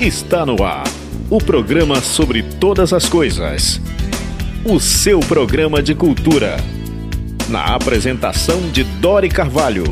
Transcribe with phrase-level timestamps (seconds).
[0.00, 0.84] Está no ar
[1.28, 3.80] o programa sobre todas as coisas.
[4.64, 6.56] O seu programa de cultura.
[7.48, 9.84] Na apresentação de Dori Carvalho.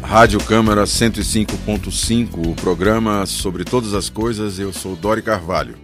[0.00, 4.58] Rádio Câmara 105.5, o programa sobre todas as coisas.
[4.58, 5.74] Eu sou Dori Carvalho.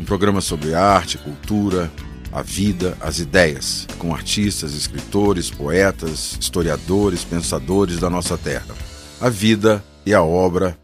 [0.00, 1.90] Um programa sobre arte, cultura,
[2.32, 8.74] a vida, as ideias, com artistas, escritores, poetas, historiadores, pensadores da nossa terra.
[9.20, 10.80] A vida e a obra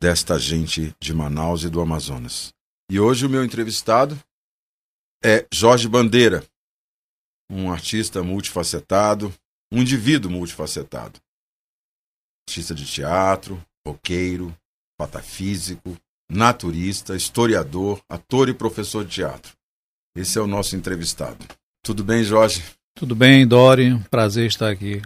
[0.00, 2.54] desta gente de Manaus e do Amazonas.
[2.90, 4.18] E hoje o meu entrevistado
[5.22, 6.42] é Jorge Bandeira,
[7.50, 9.30] um artista multifacetado,
[9.70, 11.20] um indivíduo multifacetado.
[12.48, 14.56] Artista de teatro, roqueiro,
[14.98, 15.94] patafísico,
[16.30, 19.52] naturista, historiador, ator e professor de teatro.
[20.16, 21.46] Esse é o nosso entrevistado.
[21.84, 22.64] Tudo bem, Jorge?
[22.96, 23.98] Tudo bem, Dori.
[24.08, 25.02] Prazer estar aqui.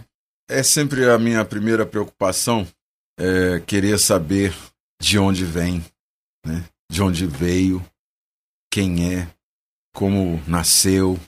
[0.49, 2.65] É sempre a minha primeira preocupação
[3.19, 4.55] é querer saber
[5.01, 5.83] de onde vem,
[6.45, 6.67] né?
[6.91, 7.83] de onde veio,
[8.71, 9.27] quem é,
[9.93, 11.19] como nasceu,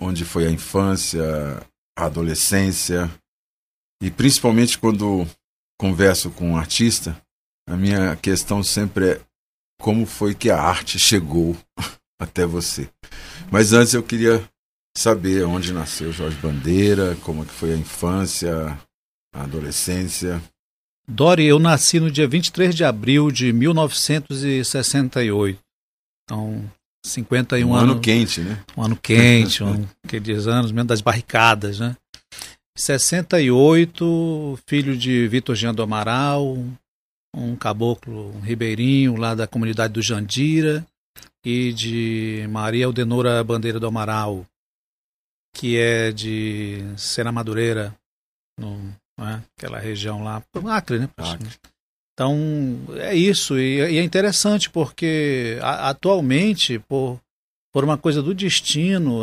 [0.00, 1.22] onde foi a infância,
[1.96, 3.10] a adolescência.
[4.02, 5.26] E principalmente quando
[5.78, 7.20] converso com um artista,
[7.68, 9.20] a minha questão sempre é
[9.80, 11.56] como foi que a arte chegou
[12.20, 12.88] até você.
[13.50, 14.48] Mas antes eu queria
[14.96, 18.78] saber onde nasceu Jorge Bandeira, como é que foi a infância,
[19.34, 20.42] a adolescência.
[21.08, 25.60] Dori, eu nasci no dia 23 de abril de 1968.
[26.24, 26.64] Então,
[27.04, 27.88] 51 um anos.
[27.88, 28.64] Um ano quente, né?
[28.76, 31.96] Um ano quente, um, aqueles anos mesmo das barricadas, né?
[32.76, 36.56] 68, filho de Vitor Jean do Amaral,
[37.34, 40.86] um caboclo um ribeirinho lá da comunidade do Jandira,
[41.44, 44.44] e de Maria Aldenora Bandeira do Amaral,
[45.54, 47.94] que é de Sena Madureira,
[48.58, 51.08] no, né, aquela região lá, Acre, né?
[51.16, 51.48] Acre.
[52.12, 57.20] Então, é isso, e, e é interessante porque a, atualmente, por,
[57.72, 59.20] por uma coisa do destino,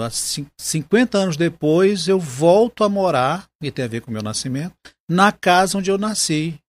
[0.57, 4.75] 50 anos depois, eu volto a morar, e tem a ver com o meu nascimento,
[5.09, 6.59] na casa onde eu nasci,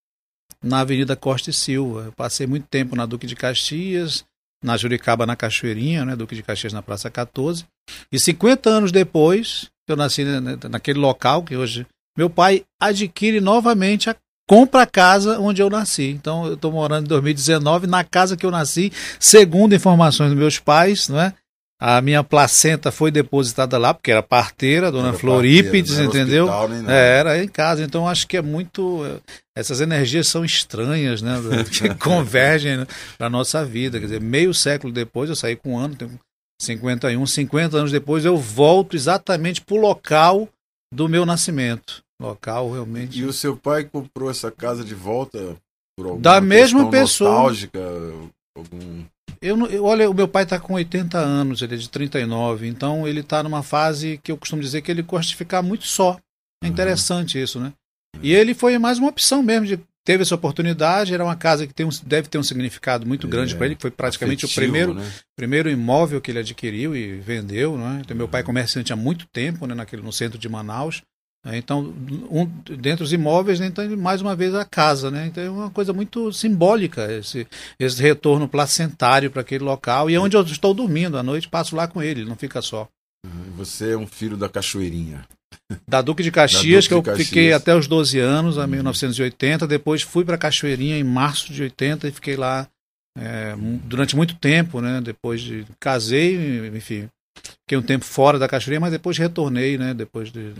[0.62, 2.05] na Avenida Costa e Silva.
[2.06, 4.25] Eu passei muito tempo na Duque de Caxias,
[4.65, 7.67] na Juricaba, na Cachoeirinha, né, Duque de Caxias, na Praça 14.
[8.11, 10.25] E 50 anos depois, eu nasci
[10.71, 11.87] naquele local que hoje
[12.17, 14.17] meu pai adquire novamente a
[14.47, 16.11] compra a casa onde eu nasci.
[16.11, 20.59] Então eu estou morando em 2019 na casa que eu nasci, segundo informações dos meus
[20.59, 21.35] pais, não é?
[21.81, 26.47] A minha placenta foi depositada lá, porque era parteira, dona era Florípides, entendeu?
[26.47, 27.83] Hospital, é, era em casa.
[27.83, 29.05] Então acho que é muito.
[29.57, 31.35] Essas energias são estranhas, né?
[31.71, 32.87] Que convergem né,
[33.19, 33.99] para a nossa vida.
[33.99, 36.19] Quer dizer, meio século depois, eu saí com um ano, tenho
[36.63, 40.49] 51, 50 anos depois, eu volto exatamente para o local
[40.93, 42.04] do meu nascimento.
[42.21, 43.19] Local realmente.
[43.19, 45.57] E o seu pai comprou essa casa de volta
[45.97, 47.31] por alguma da mesma pessoa.
[47.31, 47.81] nostálgica?
[48.57, 49.05] Algum
[49.45, 53.07] eu, eu, olha, o meu pai está com 80 anos, ele é de 39, então
[53.07, 56.19] ele está numa fase que eu costumo dizer que ele gosta de ficar muito só.
[56.63, 57.45] É interessante uhum.
[57.45, 57.73] isso, né?
[58.23, 61.75] E ele foi mais uma opção mesmo de teve essa oportunidade, era uma casa que
[61.75, 64.71] tem um, deve ter um significado muito grande é, para ele, foi praticamente afetivo, o
[64.71, 65.13] primeiro, né?
[65.37, 68.01] primeiro imóvel que ele adquiriu e vendeu, né?
[68.03, 68.47] Então, meu pai é uhum.
[68.47, 71.03] comerciante há muito tempo, né, naquele, no centro de Manaus.
[71.44, 71.59] Né?
[71.59, 71.94] Então,
[72.31, 72.47] um,
[72.77, 75.27] dentro dos imóveis, né, então, mais uma vez a casa, né?
[75.27, 77.47] Então é uma coisa muito simbólica esse,
[77.78, 80.09] esse retorno placentário para aquele local.
[80.09, 82.88] E é onde eu estou dormindo à noite, passo lá com ele, não fica só.
[83.56, 85.27] Você é um filho da Cachoeirinha.
[85.88, 87.28] Da Duque de Caxias, Duque que eu Caxias.
[87.28, 89.65] fiquei até os 12 anos, a 1980.
[89.65, 89.69] Uhum.
[89.69, 92.69] Depois fui para Cachoeirinha em março de 80 e fiquei lá
[93.16, 95.00] é, durante muito tempo, né?
[95.00, 97.09] Depois de casei, enfim,
[97.62, 99.94] fiquei um tempo fora da Cachoeirinha, mas depois retornei, né?
[99.94, 100.53] Depois de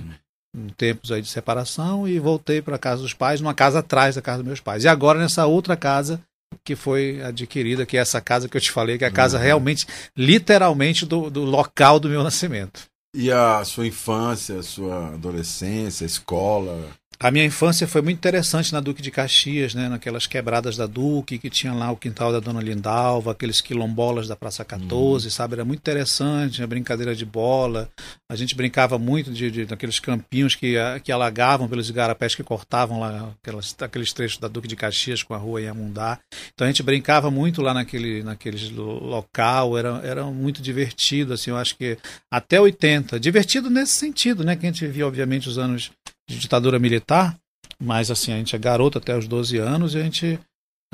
[0.55, 4.15] uhum tempos aí de separação e voltei para a casa dos pais, numa casa atrás
[4.15, 4.85] da casa dos meus pais.
[4.85, 6.21] E agora nessa outra casa
[6.63, 9.39] que foi adquirida, que é essa casa que eu te falei, que é a casa
[9.39, 9.43] uhum.
[9.43, 12.83] realmente, literalmente, do, do local do meu nascimento.
[13.15, 16.89] E a sua infância, a sua adolescência, a escola?
[17.19, 19.89] A minha infância foi muito interessante na Duque de Caxias, né?
[19.89, 24.37] naquelas quebradas da Duque, que tinha lá o quintal da Dona Lindalva, aqueles quilombolas da
[24.37, 25.31] Praça 14, uhum.
[25.31, 25.55] sabe?
[25.55, 27.89] Era muito interessante, a brincadeira de bola.
[28.31, 33.01] A gente brincava muito de, de daqueles campinhos que, que alagavam pelos igarapés que cortavam
[33.01, 36.19] lá aquelas, aqueles trechos da Duque de Caxias com a rua Iamundá.
[36.53, 41.57] Então a gente brincava muito lá naquele, naquele local, era, era muito divertido, assim, eu
[41.57, 41.97] acho que
[42.31, 43.19] até 80.
[43.21, 44.57] Divertido nesse sentido, né?
[44.57, 45.91] Que a gente via, obviamente, os anos
[46.29, 47.37] de ditadura militar,
[47.81, 50.41] mas assim, a gente é garoto até os 12 anos e a gente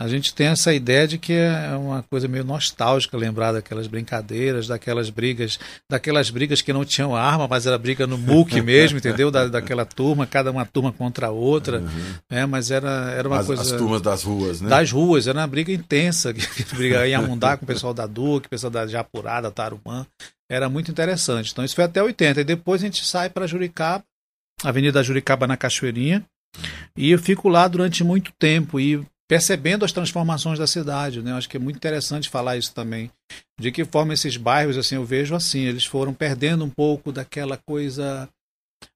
[0.01, 4.67] a gente tem essa ideia de que é uma coisa meio nostálgica lembrar daquelas brincadeiras,
[4.67, 5.59] daquelas brigas,
[5.91, 9.31] daquelas brigas que não tinham arma, mas era briga no muque mesmo, entendeu?
[9.31, 12.15] Da, daquela turma, cada uma turma contra a outra, uhum.
[12.31, 12.47] né?
[12.47, 13.61] Mas era, era uma as, coisa...
[13.61, 14.71] As turmas das ruas, né?
[14.71, 16.33] Das ruas, era uma briga intensa,
[16.75, 20.07] briga em Amundá com o pessoal da Duque, o pessoal da Japurá, Tarumã,
[20.51, 21.53] era muito interessante.
[21.53, 24.03] Então isso foi até 80, e depois a gente sai para Juricaba,
[24.63, 26.25] Avenida Juricaba na Cachoeirinha,
[26.97, 31.31] e eu fico lá durante muito tempo, e percebendo as transformações da cidade, né?
[31.31, 33.11] Eu acho que é muito interessante falar isso também.
[33.61, 37.57] De que forma esses bairros, assim, eu vejo assim, eles foram perdendo um pouco daquela
[37.57, 38.29] coisa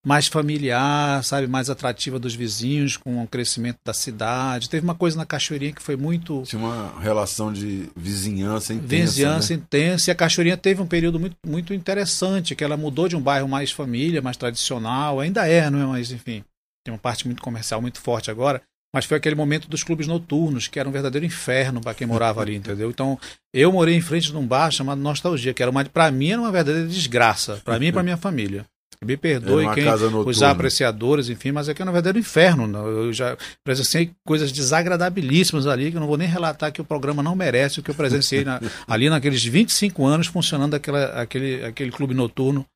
[0.04, 4.68] mais familiar, sabe, mais atrativa dos vizinhos com o crescimento da cidade.
[4.68, 8.88] Teve uma coisa na Cachoeirinha que foi muito tinha uma relação de vizinhança intensa.
[8.88, 9.60] Vizinhança né?
[9.60, 10.10] intensa.
[10.10, 13.48] E a Cachoeirinha teve um período muito, muito interessante, que ela mudou de um bairro
[13.48, 16.44] mais família, mais tradicional, ainda é, não é, mas enfim,
[16.84, 18.62] tem uma parte muito comercial muito forte agora
[18.94, 22.40] mas foi aquele momento dos clubes noturnos, que era um verdadeiro inferno para quem morava
[22.40, 22.88] ali, entendeu?
[22.88, 23.18] Então,
[23.52, 26.40] eu morei em frente de um bar chamado Nostalgia, que era uma para mim era
[26.40, 28.64] uma verdadeira desgraça, para mim e para minha família.
[29.04, 29.84] Me perdoe quem
[30.26, 32.66] os apreciadores, enfim, mas aqui é um verdadeiro inferno.
[32.66, 32.78] Né?
[32.78, 37.22] Eu já presenciei coisas desagradabilíssimas ali, que eu não vou nem relatar que o programa
[37.22, 41.90] não merece o que eu presenciei na, ali naqueles 25 anos funcionando aquela, aquele, aquele
[41.90, 42.66] clube noturno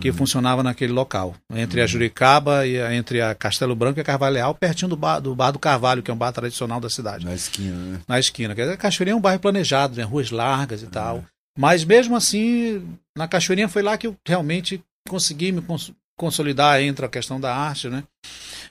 [0.00, 0.16] que uhum.
[0.16, 1.84] funcionava naquele local, entre uhum.
[1.84, 5.34] a Juricaba e a, entre a Castelo Branco e a Carvalhal, pertinho do bar, do
[5.34, 7.24] bar do Carvalho, que é um bar tradicional da cidade.
[7.24, 8.00] Na esquina, né?
[8.08, 8.54] Na esquina.
[8.54, 10.02] Quer dizer, a Cachoeirinha é um bairro planejado, né?
[10.02, 10.90] ruas largas e uhum.
[10.90, 11.24] tal.
[11.58, 12.82] Mas mesmo assim,
[13.16, 17.54] na Cachoeirinha foi lá que eu realmente consegui me cons consolidar entre a questão da
[17.54, 18.04] arte, né?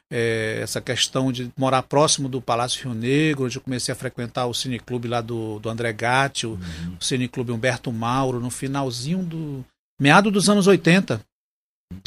[0.10, 4.45] É, essa questão de morar próximo do Palácio Rio Negro, onde eu comecei a frequentar
[4.45, 6.98] o cineclube lá do, do André Gatti, o, uhum.
[7.00, 9.66] o cineclube Humberto Mauro, no finalzinho do,
[10.00, 11.22] meado dos anos 80.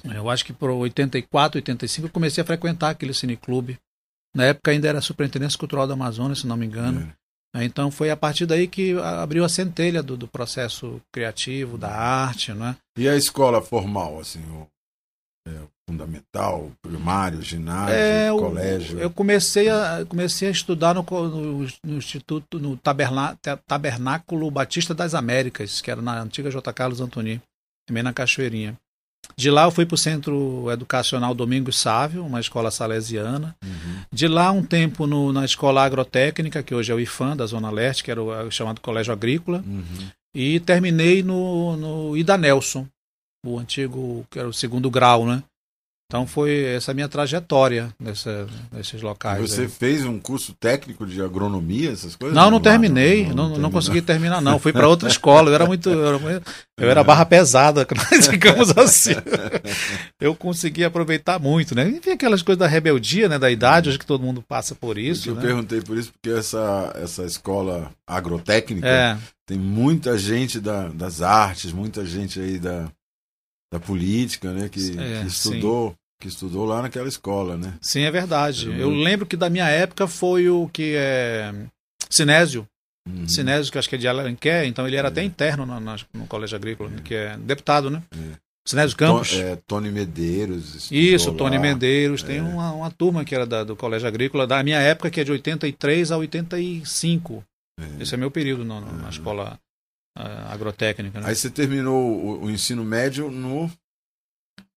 [0.05, 3.79] Eu acho que por 84, 85 eu comecei a frequentar aquele cineclube.
[4.35, 7.00] Na época ainda era Superintendência Cultural da Amazônia, se não me engano.
[7.03, 7.24] É.
[7.62, 12.53] Então foi a partir daí que abriu a centelha do, do processo criativo, da arte,
[12.53, 12.77] né?
[12.99, 14.67] E a escola formal, assim, o,
[15.47, 15.53] é,
[15.89, 18.99] fundamental, primário, ginásio, é, colégio?
[18.99, 22.77] Eu comecei a, comecei a estudar no, no, no Instituto, no
[23.67, 26.73] Tabernáculo Batista das Américas, que era na antiga J.
[26.73, 27.41] Carlos Antoni
[27.87, 28.77] também na Cachoeirinha.
[29.37, 33.56] De lá eu fui para o Centro Educacional Domingos Sávio, uma escola salesiana.
[33.65, 33.97] Uhum.
[34.12, 37.71] De lá um tempo no, na Escola Agrotécnica, que hoje é o IFAM, da Zona
[37.71, 39.65] Leste, que era o, chamado Colégio Agrícola.
[39.67, 40.09] Uhum.
[40.35, 42.87] E terminei no, no Ida Nelson,
[43.44, 45.43] o antigo, que era o segundo grau, né?
[46.06, 49.41] Então foi essa minha trajetória nessa, nesses locais.
[49.41, 49.69] Você aí.
[49.69, 52.37] fez um curso técnico de agronomia, essas coisas?
[52.37, 54.59] Não, não terminei, não, não, não, consegui terminar não.
[54.59, 56.43] Fui para outra escola, eu era muito, eu era,
[56.79, 57.87] eu era barra pesada,
[58.31, 59.15] digamos assim.
[60.21, 61.89] Eu consegui aproveitar muito, né?
[61.89, 65.31] Enfim, aquelas coisas da rebeldia, né, da idade, acho que todo mundo passa por isso.
[65.31, 65.43] Eu né?
[65.43, 69.17] perguntei por isso porque essa essa escola agrotécnica é.
[69.47, 72.89] tem muita gente da, das artes, muita gente aí da
[73.72, 77.75] da política, né, que, é, que estudou sim que estudou lá naquela escola, né?
[77.82, 78.66] Sim, é verdade.
[78.78, 81.52] Eu, lembro que da minha época foi o que é
[82.08, 82.66] Sinésio.
[83.06, 83.28] Uhum.
[83.28, 85.11] Sinésio, que acho que é de Alenquer, então ele era é.
[85.11, 87.00] até interno no, no Colégio Agrícola, é.
[87.02, 88.02] que é deputado, né?
[88.16, 88.37] É.
[88.66, 89.34] Sinésio Campos.
[89.34, 90.90] é, Tony Medeiros.
[90.90, 92.22] Isso, Tony Medeiros.
[92.22, 92.43] Tem é.
[92.43, 95.32] uma, uma turma que era da, do Colégio Agrícola, da minha época, que é de
[95.32, 97.44] 83 a 85.
[97.78, 98.02] É.
[98.02, 99.63] Esse é meu período no, na escola uh,
[100.14, 101.20] agrotécnica.
[101.20, 101.28] Né?
[101.28, 103.70] Aí você terminou o, o ensino médio no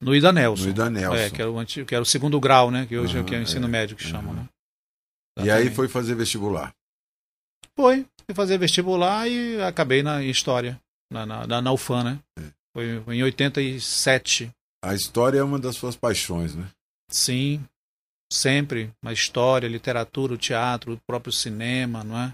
[0.01, 0.63] no Ida Nelson.
[0.63, 1.15] No Ida Nelson.
[1.15, 2.85] É, que era o, antigo, que era o segundo grau, né?
[2.85, 3.69] Que hoje uhum, é o que é o ensino é.
[3.69, 4.09] médio que uhum.
[4.09, 4.47] chamam, né?
[5.43, 6.73] E aí foi fazer vestibular?
[7.75, 8.05] Foi.
[8.25, 10.79] Fui fazer vestibular e acabei na História,
[11.11, 12.19] na, na, na UFAM, né?
[12.39, 12.43] É.
[12.75, 14.51] Foi, foi em 87.
[14.83, 16.67] A história é uma das suas paixões, né?
[17.09, 17.63] Sim,
[18.31, 18.91] sempre.
[19.03, 22.33] A história, a literatura, o teatro, o próprio cinema, não é?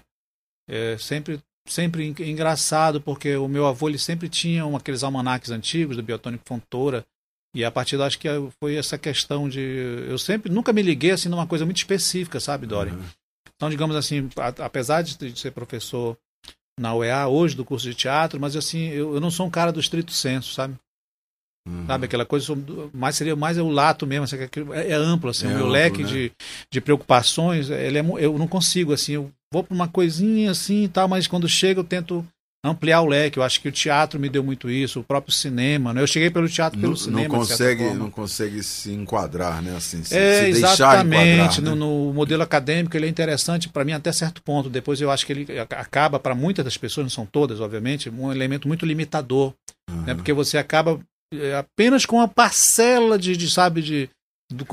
[0.68, 5.96] é sempre sempre engraçado porque o meu avô ele sempre tinha um, aqueles almanaques antigos
[5.96, 7.04] do Biotônico Fontoura
[7.54, 8.28] e a partir daí acho que
[8.58, 9.60] foi essa questão de.
[10.08, 12.90] Eu sempre nunca me liguei assim numa coisa muito específica, sabe, Dori?
[12.90, 13.04] Uhum.
[13.54, 16.18] Então, digamos assim, a, apesar de, ser professor
[16.78, 19.70] na UEA hoje do curso de teatro, mas assim, eu, eu não sou um cara
[19.70, 20.74] do estrito senso, sabe?
[21.66, 21.86] Uhum.
[21.86, 22.52] Sabe, aquela coisa,
[22.92, 25.58] mais seria mais é o lato mesmo, assim, é, é amplo, assim, é o meu
[25.60, 26.08] amplo, leque né?
[26.08, 26.32] de,
[26.70, 30.88] de preocupações, ele é, eu não consigo, assim, eu vou para uma coisinha assim e
[30.88, 32.26] tal, mas quando chega eu tento
[32.64, 33.38] ampliar o leque.
[33.38, 35.92] Eu acho que o teatro me deu muito isso, o próprio cinema.
[35.92, 36.00] Né?
[36.00, 37.28] Eu cheguei pelo teatro, pelo não, cinema.
[37.28, 39.76] Não consegue, não consegue se enquadrar, né?
[39.76, 41.60] Assim, se, é, se exatamente.
[41.60, 41.70] Né?
[41.70, 44.70] No, no, modelo acadêmico ele é interessante para mim até certo ponto.
[44.70, 48.32] Depois eu acho que ele acaba para muitas das pessoas, não são todas, obviamente, um
[48.32, 49.52] elemento muito limitador,
[49.90, 50.02] uhum.
[50.02, 50.14] né?
[50.14, 50.98] Porque você acaba
[51.34, 54.08] é, apenas com uma parcela de, de sabe, de,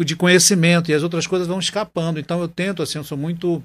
[0.05, 2.19] de conhecimento e as outras coisas vão escapando.
[2.19, 3.61] Então eu tento, assim, eu sou muito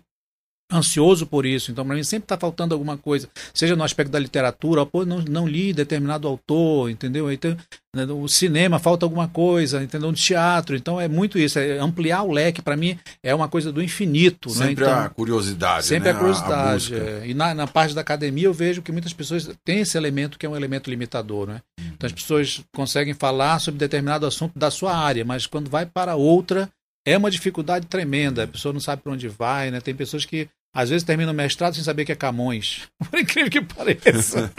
[0.72, 1.70] ansioso por isso.
[1.70, 5.20] Então, para mim, sempre está faltando alguma coisa, seja no aspecto da literatura, pô, não,
[5.22, 7.30] não li determinado autor, entendeu?
[7.30, 7.56] Então,
[7.94, 10.10] né, o cinema falta alguma coisa, entendeu?
[10.10, 13.72] No teatro, então é muito isso, é ampliar o leque, para mim, é uma coisa
[13.72, 14.50] do infinito.
[14.50, 14.90] Sempre né?
[14.90, 15.86] então, a curiosidade.
[15.86, 16.16] Sempre né?
[16.16, 16.94] a curiosidade.
[16.94, 17.28] A, a é.
[17.28, 20.44] E na, na, parte da academia eu vejo que muitas pessoas têm esse elemento que
[20.44, 21.46] é um elemento limitador.
[21.46, 21.60] Né?
[21.94, 26.16] Então as pessoas conseguem falar sobre determinado assunto da sua área, mas quando vai para
[26.16, 26.68] outra,
[27.06, 28.42] é uma dificuldade tremenda.
[28.42, 29.80] A pessoa não sabe para onde vai, né?
[29.80, 32.82] Tem pessoas que às vezes terminam o mestrado sem saber que é Camões.
[33.10, 34.52] Por incrível que pareça.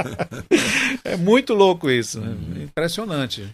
[1.05, 2.19] é muito louco isso.
[2.19, 2.29] Né?
[2.29, 2.63] Uhum.
[2.63, 3.47] Impressionante.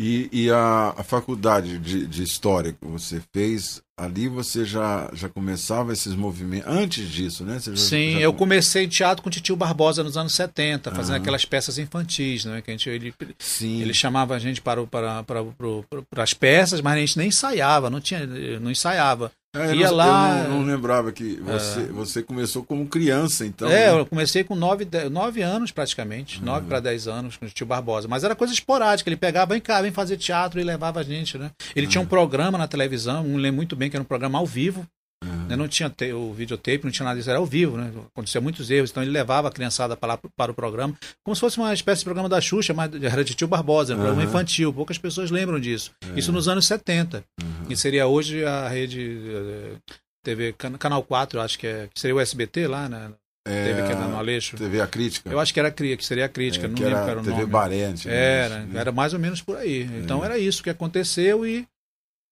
[0.00, 5.28] E, e a, a, faculdade de, de História que você fez, ali você já, já
[5.28, 7.58] começava esses movimentos, antes disso, né?
[7.58, 8.20] Já, Sim, já...
[8.20, 11.18] eu comecei teatro com o Titio Barbosa nos anos 70, fazendo ah.
[11.18, 12.62] aquelas peças infantis, né?
[12.62, 13.82] Que a gente, ele, Sim.
[13.82, 17.28] ele chamava a gente para, para, para, para, para as peças, mas a gente nem
[17.28, 18.24] ensaiava, não, tinha,
[18.60, 19.32] não ensaiava.
[19.56, 20.44] É, Ia eu lá.
[20.44, 21.86] Eu não, não, lembrava que você, é.
[21.86, 23.68] você começou como criança, então.
[23.68, 24.00] É, né?
[24.00, 28.06] eu comecei com nove, nove anos praticamente, nove para dez anos com o tio Barbosa.
[28.06, 29.08] Mas era coisa esporádica.
[29.08, 31.50] Ele pegava, vem cá, vem fazer teatro e levava a gente, né?
[31.74, 34.46] Ele tinha um programa na televisão, não lembro muito bem que era um programa ao
[34.46, 34.86] vivo.
[35.24, 35.56] Uhum.
[35.56, 37.90] Não tinha te, o videotape, não tinha nada disso, era ao vivo, né?
[38.12, 41.40] Acontecia muitos erros, então ele levava a criançada para, lá, para o programa, como se
[41.40, 44.04] fosse uma espécie de programa da Xuxa, mas era de tio Barbosa, um uhum.
[44.04, 44.72] programa infantil.
[44.72, 45.90] Poucas pessoas lembram disso.
[46.14, 46.18] É.
[46.18, 47.24] Isso nos anos 70.
[47.68, 47.72] Uhum.
[47.72, 49.76] E seria hoje a rede eh,
[50.24, 53.12] TV, Canal 4, acho que, é, que seria o SBT lá, né?
[53.46, 54.56] É, TV que era no Aleixo.
[54.56, 55.30] TV A Crítica.
[55.30, 57.36] Eu acho que era que seria a crítica, é, não lembro era, era o TV
[57.36, 57.46] nome.
[57.46, 58.80] Baré, era, né?
[58.80, 59.84] era mais ou menos por aí.
[60.02, 60.26] Então é.
[60.26, 61.66] era isso que aconteceu e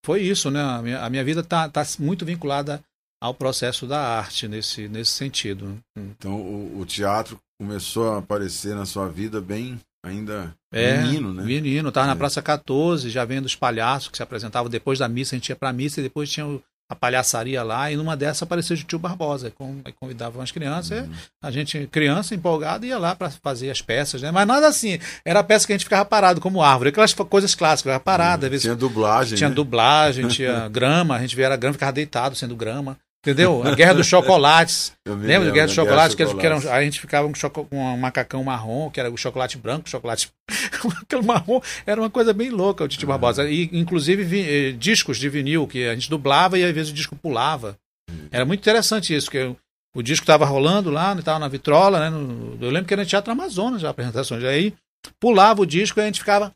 [0.05, 0.61] foi isso, né?
[0.61, 2.83] A minha, a minha vida está tá muito vinculada
[3.23, 5.78] ao processo da arte nesse, nesse sentido.
[5.97, 11.43] Então o, o teatro começou a aparecer na sua vida bem ainda é, menino, né?
[11.43, 12.11] Menino, estava é.
[12.11, 15.49] na Praça 14, já vendo os palhaços que se apresentavam depois da missa, a gente
[15.49, 18.77] ia para a missa e depois tinha o, a palhaçaria lá, e numa dessas apareceu
[18.77, 21.13] o tio Barbosa, com, convidava umas crianças, uhum.
[21.43, 24.31] a gente, criança empolgada, ia lá para fazer as peças, né?
[24.31, 27.93] Mas nada assim, era peça que a gente ficava parado como árvore, aquelas coisas clássicas,
[27.93, 28.45] ficava parado.
[28.45, 28.51] Uhum.
[28.51, 29.37] Vezes, tinha dublagem.
[29.37, 29.55] Tinha né?
[29.55, 32.97] dublagem, tinha grama, a gente via a grama, ficava deitado sendo grama.
[33.26, 33.61] Entendeu?
[33.66, 34.92] A Guerra dos Chocolates.
[35.04, 36.14] Lembra da Guerra dos Chocolates?
[36.14, 39.59] Que, que eram, a gente ficava com, com um macacão marrom, que era o chocolate
[39.59, 40.30] branco, chocolate.
[41.02, 43.09] Aquele marrom era uma coisa bem louca, o Titi uhum.
[43.09, 43.50] Barbosa.
[43.50, 46.95] E, inclusive, vi, eh, discos de vinil, que a gente dublava e às vezes o
[46.95, 47.76] disco pulava.
[48.09, 48.28] Uhum.
[48.30, 49.56] Era muito interessante isso, que
[49.92, 52.11] o disco estava rolando lá, estava na vitrola, né?
[52.11, 54.45] No, eu lembro que era no Teatro Amazonas já, apresentações.
[54.45, 54.73] Aí
[55.18, 56.52] pulava o disco e a gente ficava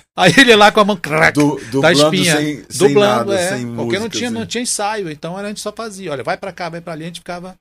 [0.16, 2.36] Aí ele lá com a mão crack, Do, da espinha.
[2.36, 4.38] Sem, dublando, sem nada, é, sem porque música, não tinha, assim.
[4.38, 7.04] não tinha ensaio, então a gente só fazia, olha, vai para cá, vai para ali,
[7.04, 7.56] a gente ficava,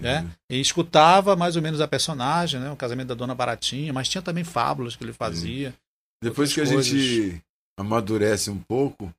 [0.00, 0.20] né?
[0.20, 0.30] Uhum.
[0.50, 2.70] E escutava mais ou menos a personagem, né?
[2.70, 5.68] O casamento da Dona Baratinha, mas tinha também fábulas que ele fazia.
[5.68, 5.74] Uhum.
[6.24, 6.86] Depois que a coisas.
[6.86, 7.42] gente
[7.78, 9.12] amadurece um pouco,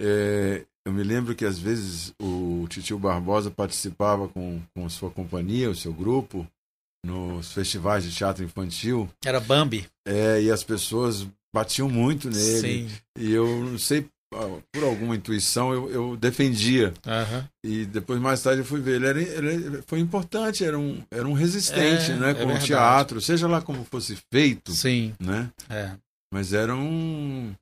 [0.00, 5.10] é, eu me lembro que às vezes o Titio Barbosa participava com, com a sua
[5.10, 6.46] companhia, o seu grupo,
[7.04, 9.08] nos festivais de teatro infantil.
[9.24, 9.86] Era Bambi.
[10.06, 12.88] É, e as pessoas batiam muito nele.
[12.88, 12.90] Sim.
[13.18, 14.08] E eu não sei,
[14.72, 16.94] por alguma intuição, eu, eu defendia.
[17.06, 17.44] Uhum.
[17.64, 18.96] E depois, mais tarde, eu fui ver.
[18.96, 22.58] Ele, era, ele foi importante, era um, era um resistente é, né, com é o
[22.58, 24.72] teatro, seja lá como fosse feito.
[24.72, 25.14] Sim.
[25.20, 25.50] Né?
[25.68, 25.92] É.
[26.32, 27.52] Mas era um.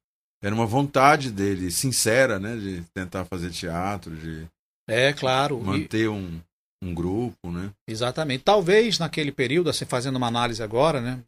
[0.43, 2.55] Era uma vontade dele, sincera, né?
[2.57, 4.47] De tentar fazer teatro, de.
[4.89, 5.61] É, claro.
[5.61, 6.09] Manter e...
[6.09, 6.41] um,
[6.83, 7.71] um grupo, né?
[7.89, 8.45] Exatamente.
[8.45, 11.21] Talvez naquele período, assim, fazendo uma análise agora, né,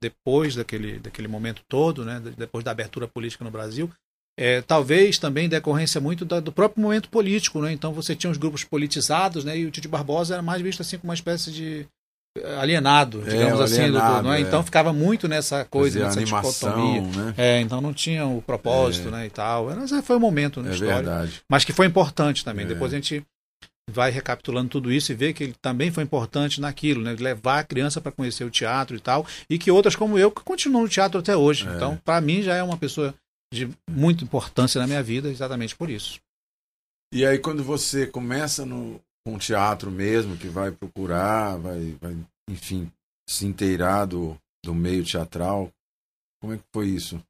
[0.00, 3.90] depois daquele, daquele momento todo, né, depois da abertura política no Brasil,
[4.38, 7.70] é, talvez também decorrência muito da, do próprio momento político, né?
[7.70, 9.58] Então você tinha os grupos politizados, né?
[9.58, 11.86] E o Tito Barbosa era mais visto assim como uma espécie de
[12.38, 14.40] eh, alienado, é, digamos é, assim, alienado, do, não é?
[14.40, 17.02] então ficava muito nessa coisa, nessa dicotomia.
[17.02, 17.34] Né?
[17.36, 19.66] É, então não tinha o propósito, né, e tal.
[19.66, 21.42] Mas foi um momento na é história, verdade.
[21.46, 22.64] mas que foi importante também.
[22.64, 22.68] É.
[22.68, 23.22] Depois a gente
[23.92, 27.14] vai recapitulando tudo isso e vê que ele também foi importante naquilo, né?
[27.18, 30.42] Levar a criança para conhecer o teatro e tal, e que outras como eu que
[30.42, 31.68] continuam no teatro até hoje.
[31.68, 31.76] É.
[31.76, 33.14] Então, para mim já é uma pessoa
[33.52, 36.18] de muita importância na minha vida, exatamente por isso.
[37.12, 42.16] E aí quando você começa no com teatro mesmo, que vai procurar, vai, vai
[42.50, 42.90] enfim,
[43.28, 45.70] se inteirar do, do meio teatral,
[46.40, 47.22] como é que foi isso?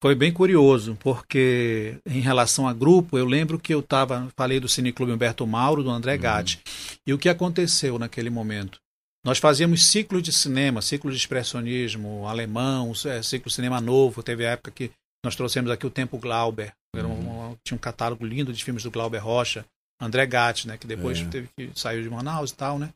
[0.00, 4.68] Foi bem curioso, porque em relação a grupo, eu lembro que eu estava, falei do
[4.68, 6.20] Cineclube Humberto Mauro, do André uhum.
[6.20, 6.60] Gatti.
[7.04, 8.78] E o que aconteceu naquele momento?
[9.24, 14.22] Nós fazíamos ciclos de cinema, ciclo de expressionismo alemão, é, ciclo de cinema novo.
[14.22, 14.90] Teve a época que
[15.24, 16.72] nós trouxemos aqui o Tempo Glauber.
[16.94, 19.66] Era um, tinha um catálogo lindo de filmes do Glauber Rocha.
[20.00, 21.24] André Gatti, né, que depois é.
[21.24, 22.90] teve que saiu de Manaus e tal, né?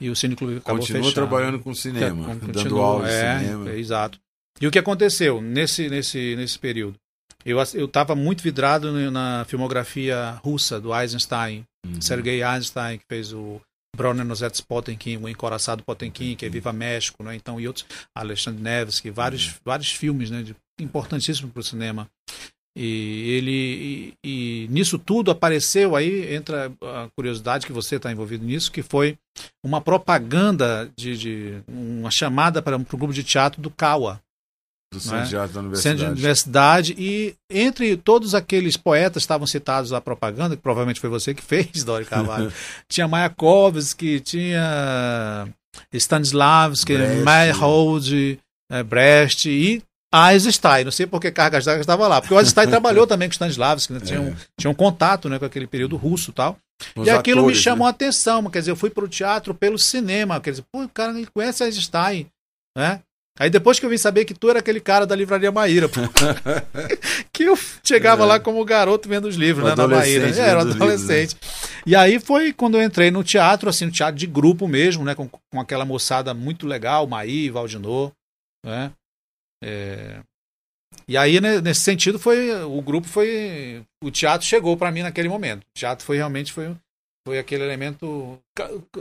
[0.00, 1.14] E o Cineclube acabou Continua fechando.
[1.14, 3.70] trabalhando com cinema, é, dando aula de é, cinema.
[3.70, 4.20] É, exato.
[4.60, 6.96] E o que aconteceu nesse, nesse, nesse período?
[7.44, 12.00] Eu estava muito vidrado na filmografia russa do Eisenstein, uhum.
[12.00, 13.60] Sergei Eisenstein, que fez o
[13.96, 17.34] Bronner Nozets Potemkin, o Encoraçado Potemkin, que é Viva México, né?
[17.34, 19.54] então, e outros, Alexandre Nevsky, vários, uhum.
[19.64, 20.44] vários filmes né,
[20.80, 22.08] importantíssimos para o cinema.
[22.76, 28.44] E ele e, e, nisso tudo apareceu aí entra a curiosidade que você está envolvido
[28.44, 29.18] nisso, que foi
[29.64, 34.20] uma propaganda de, de uma chamada para um grupo de teatro do Kawa.
[34.92, 35.82] Do Centro de Teatro da Universidade.
[35.82, 36.94] Centro de Universidade.
[36.98, 41.42] E entre todos aqueles poetas que estavam citados na propaganda, que provavelmente foi você que
[41.44, 42.52] fez, Dori Carvalho,
[42.88, 45.46] tinha Mayakovsky, tinha
[45.92, 48.40] Stanislavski, Meyerhold,
[48.72, 49.82] eh, Brecht e
[50.14, 53.32] Eisenstein, não sei por que Cargas d'Água estava lá, porque o Eisenstein trabalhou também com
[53.32, 54.00] Stanislavski, né?
[54.00, 54.36] tinha, um, é.
[54.58, 56.56] tinha um contato né, com aquele período russo e tal.
[56.96, 57.90] Os e aquilo atores, me chamou né?
[57.90, 60.88] a atenção, quer dizer, eu fui para o teatro pelo cinema, quer dizer, pô, o
[60.88, 62.26] cara conhece Eisenstein,
[62.76, 63.02] né?
[63.38, 65.88] Aí depois que eu vim saber que tu era aquele cara da livraria Maíra,
[67.32, 68.26] que eu chegava é.
[68.26, 70.28] lá como garoto vendo os livros, né, na Maíra.
[70.28, 71.34] É, era adolescente.
[71.34, 71.82] Livros, né?
[71.86, 75.14] E aí foi quando eu entrei no teatro, assim, no teatro de grupo mesmo, né,
[75.14, 78.10] com, com aquela moçada muito legal, Maí, Valdinô,
[78.66, 78.90] né?
[79.62, 80.20] É...
[81.06, 83.82] E aí, né, nesse sentido, foi o grupo foi.
[84.02, 85.62] O teatro chegou para mim naquele momento.
[85.62, 86.74] O teatro foi realmente foi,
[87.26, 88.38] foi aquele elemento,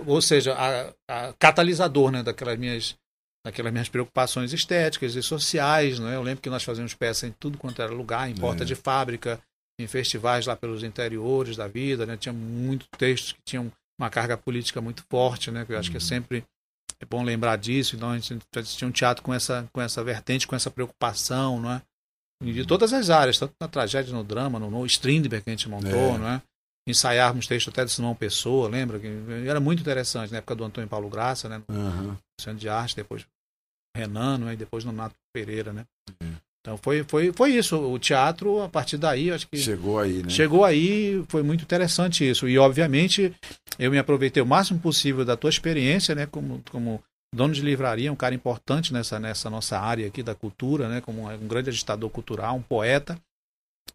[0.06, 2.96] ou seja, a, a catalisador né, daquelas minhas
[3.46, 6.00] daquelas minhas preocupações estéticas e sociais.
[6.00, 6.16] Né?
[6.16, 8.66] Eu lembro que nós fazíamos peça em tudo quanto era lugar, em porta é.
[8.66, 9.40] de fábrica,
[9.80, 12.06] em festivais lá pelos interiores da vida.
[12.06, 12.18] Né?
[12.18, 15.66] Tinha muitos textos que tinham uma carga política muito forte, né?
[15.66, 15.92] que eu acho uhum.
[15.94, 16.08] que é uhum.
[16.08, 16.46] sempre
[17.00, 17.96] é bom lembrar disso.
[17.96, 18.40] Então a gente
[18.76, 21.82] tinha um teatro com essa, com essa vertente, com essa preocupação, não é?
[22.40, 25.68] De todas as áreas, tanto na tragédia, no drama, no, no Strindberg que a gente
[25.68, 26.18] montou, é.
[26.20, 26.42] não é?
[26.88, 28.98] Ensaiarmos texto até de Simão Pessoa, lembra?
[28.98, 29.08] Que
[29.46, 31.62] era muito interessante na época do Antônio Paulo Graça, né?
[31.68, 32.16] Uhum.
[32.40, 33.26] Centro de Arte, depois
[33.96, 34.54] Renan, né?
[34.54, 35.84] e depois no Nato Pereira, né?
[36.22, 36.36] Uhum.
[36.62, 37.78] Então foi, foi, foi isso.
[37.78, 39.58] O teatro, a partir daí, acho que.
[39.58, 40.30] Chegou aí, né?
[40.30, 42.48] Chegou aí, foi muito interessante isso.
[42.48, 43.34] E, obviamente,
[43.80, 46.26] eu me aproveitei o máximo possível da tua experiência, né?
[46.26, 47.02] Como, como
[47.34, 51.00] dono de livraria, um cara importante nessa, nessa nossa área aqui da cultura, né?
[51.00, 53.18] Como um grande agitador cultural, um poeta.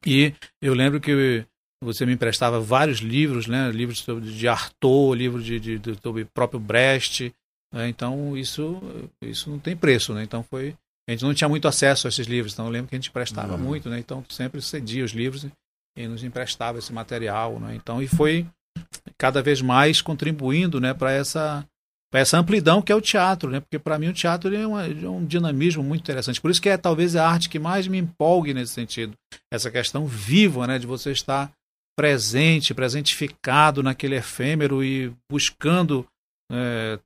[0.07, 1.45] E eu lembro que
[1.83, 3.71] você me emprestava vários livros, né?
[3.71, 7.35] Livros de Arthur, livros de, de, de, sobre próprio Brecht.
[7.73, 7.89] Né?
[7.89, 8.81] Então, isso,
[9.21, 10.23] isso não tem preço, né?
[10.23, 10.75] Então foi
[11.09, 13.11] a gente não tinha muito acesso a esses livros, então eu lembro que a gente
[13.11, 13.59] emprestava uhum.
[13.59, 13.99] muito, né?
[13.99, 15.47] Então sempre cedia os livros
[15.97, 17.75] e nos emprestava esse material, né?
[17.75, 18.47] Então e foi
[19.19, 21.67] cada vez mais contribuindo, né, para essa
[22.11, 23.59] para essa amplidão que é o teatro, né?
[23.59, 26.41] Porque para mim o teatro é, uma, é, um dinamismo muito interessante.
[26.41, 29.15] Por isso que é talvez a arte que mais me empolgue nesse sentido,
[29.50, 31.50] essa questão viva, né, de você estar
[31.97, 36.07] presente, presentificado naquele efêmero e buscando
[36.50, 36.99] é,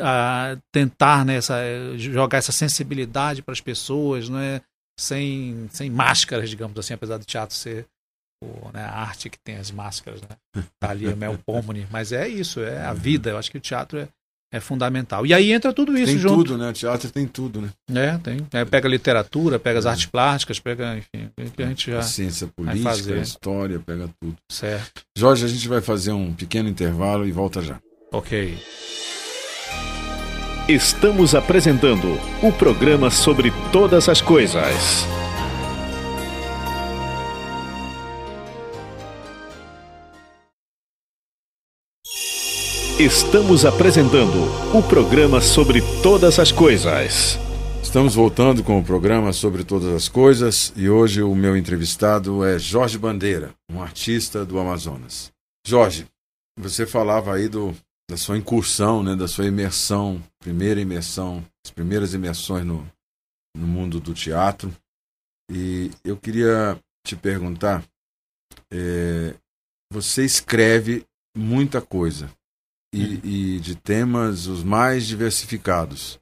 [0.00, 1.56] a tentar né, essa,
[1.96, 4.60] jogar essa sensibilidade para as pessoas, não é?
[4.98, 7.86] sem, sem máscaras, digamos assim, apesar do teatro ser
[8.42, 10.20] o, né, a arte que tem as máscaras.
[10.22, 10.64] Né?
[10.78, 13.30] Tá ali é Mel Pomone, mas é isso, é a vida.
[13.30, 14.08] Eu acho que o teatro é,
[14.54, 15.26] é fundamental.
[15.26, 16.34] E aí entra tudo isso tem junto.
[16.36, 16.70] Tem tudo, né?
[16.70, 17.70] O teatro tem tudo, né?
[17.92, 18.46] É, tem.
[18.52, 19.88] É, pega literatura, pega as é.
[19.88, 21.98] artes plásticas, pega, enfim, a gente já.
[21.98, 24.36] A ciência política, a história, pega tudo.
[24.48, 25.02] Certo.
[25.18, 27.80] Jorge, a gente vai fazer um pequeno intervalo e volta já.
[28.12, 28.56] Ok.
[30.68, 35.04] Estamos apresentando o programa sobre todas as coisas.
[42.98, 44.38] Estamos apresentando
[44.72, 47.36] o programa sobre todas as coisas.
[47.82, 52.56] Estamos voltando com o programa sobre todas as coisas e hoje o meu entrevistado é
[52.56, 55.32] Jorge Bandeira, um artista do Amazonas.
[55.66, 56.06] Jorge,
[56.56, 57.74] você falava aí do
[58.08, 62.88] da sua incursão, né, da sua imersão, primeira imersão, as primeiras imersões no,
[63.56, 64.72] no mundo do teatro.
[65.50, 67.82] E eu queria te perguntar:
[68.70, 69.34] é,
[69.92, 71.04] você escreve
[71.36, 72.30] muita coisa
[72.94, 76.18] e, e, de temas os mais diversificados.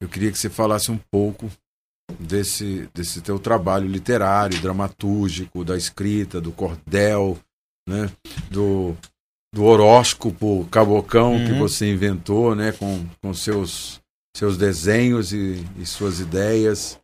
[0.00, 1.50] Eu queria que você falasse um pouco
[2.18, 7.38] desse, desse teu trabalho literário, dramatúrgico, da escrita, do cordel,
[7.88, 8.10] né,
[8.50, 8.96] do,
[9.54, 11.46] do horóscopo cabocão uhum.
[11.46, 14.00] que você inventou, né, com, com seus,
[14.36, 16.98] seus desenhos e, e suas ideias.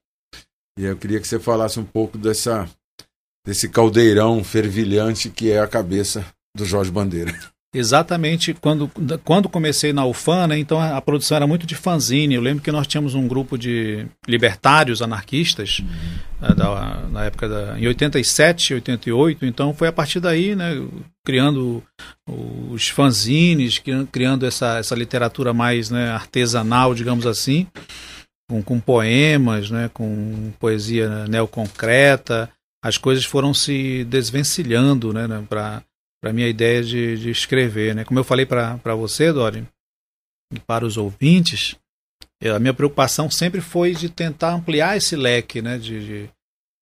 [0.78, 2.68] E eu queria que você falasse um pouco dessa,
[3.46, 6.24] desse caldeirão fervilhante que é a cabeça
[6.54, 7.32] do Jorge Bandeira.
[7.74, 8.90] Exatamente, quando,
[9.22, 12.34] quando comecei na UFAM, né, então a, produção era muito de fanzine.
[12.34, 16.54] Eu lembro que nós tínhamos um grupo de libertários anarquistas uhum.
[16.54, 19.46] Da, na época da, em 87, 88.
[19.46, 20.82] Então foi a partir daí, né,
[21.24, 21.82] criando
[22.70, 27.66] os fanzines, criando essa, essa literatura mais né, artesanal, digamos assim,
[28.48, 32.50] com, com poemas, né, com poesia neoconcreta.
[32.84, 35.82] as coisas foram se desvencilhando né, né para
[36.30, 37.94] a minha ideia de, de escrever.
[37.94, 38.04] Né?
[38.04, 39.66] Como eu falei para você, Dori,
[40.52, 41.76] e para os ouvintes,
[42.44, 46.30] a minha preocupação sempre foi de tentar ampliar esse leque, né, de, de,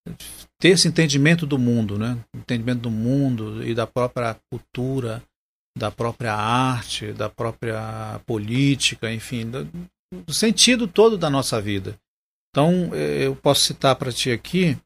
[0.07, 0.15] de
[0.59, 5.23] ter esse entendimento do mundo, né, entendimento do mundo e da própria cultura,
[5.77, 9.65] da própria arte, da própria política, enfim, do,
[10.25, 11.97] do sentido todo da nossa vida.
[12.51, 14.77] Então, eh, eu posso citar para ti aqui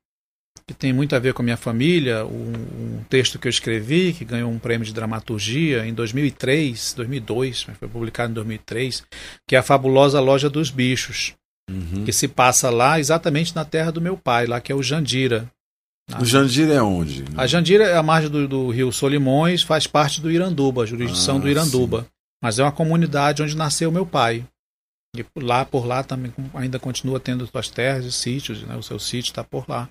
[0.69, 4.13] que tem muito a ver com a minha família, um, um, texto que eu escrevi,
[4.13, 9.03] que ganhou um prêmio de dramaturgia em 2003, 2002, mas foi publicado em 2003,
[9.47, 11.33] que é a fabulosa Loja dos Bichos,
[11.67, 12.05] uhum.
[12.05, 15.51] que se passa lá exatamente na terra do meu pai, lá que é o Jandira.
[16.19, 17.25] O Jandira é onde?
[17.35, 21.37] A Jandira é a margem do, do, rio Solimões, faz parte do Iranduba, a jurisdição
[21.37, 22.01] ah, do Iranduba.
[22.01, 22.07] Sim.
[22.43, 24.45] Mas é uma comunidade onde nasceu meu pai.
[25.17, 28.75] E lá por lá também ainda continua tendo suas terras e sítios, né?
[28.75, 29.89] o seu sítio está por lá.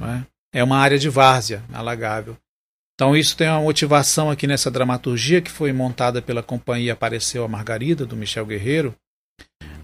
[0.00, 0.26] Né?
[0.52, 2.36] É uma área de várzea alagável.
[2.94, 7.48] Então isso tem uma motivação aqui nessa dramaturgia que foi montada pela companhia Apareceu a
[7.48, 8.94] Margarida, do Michel Guerreiro,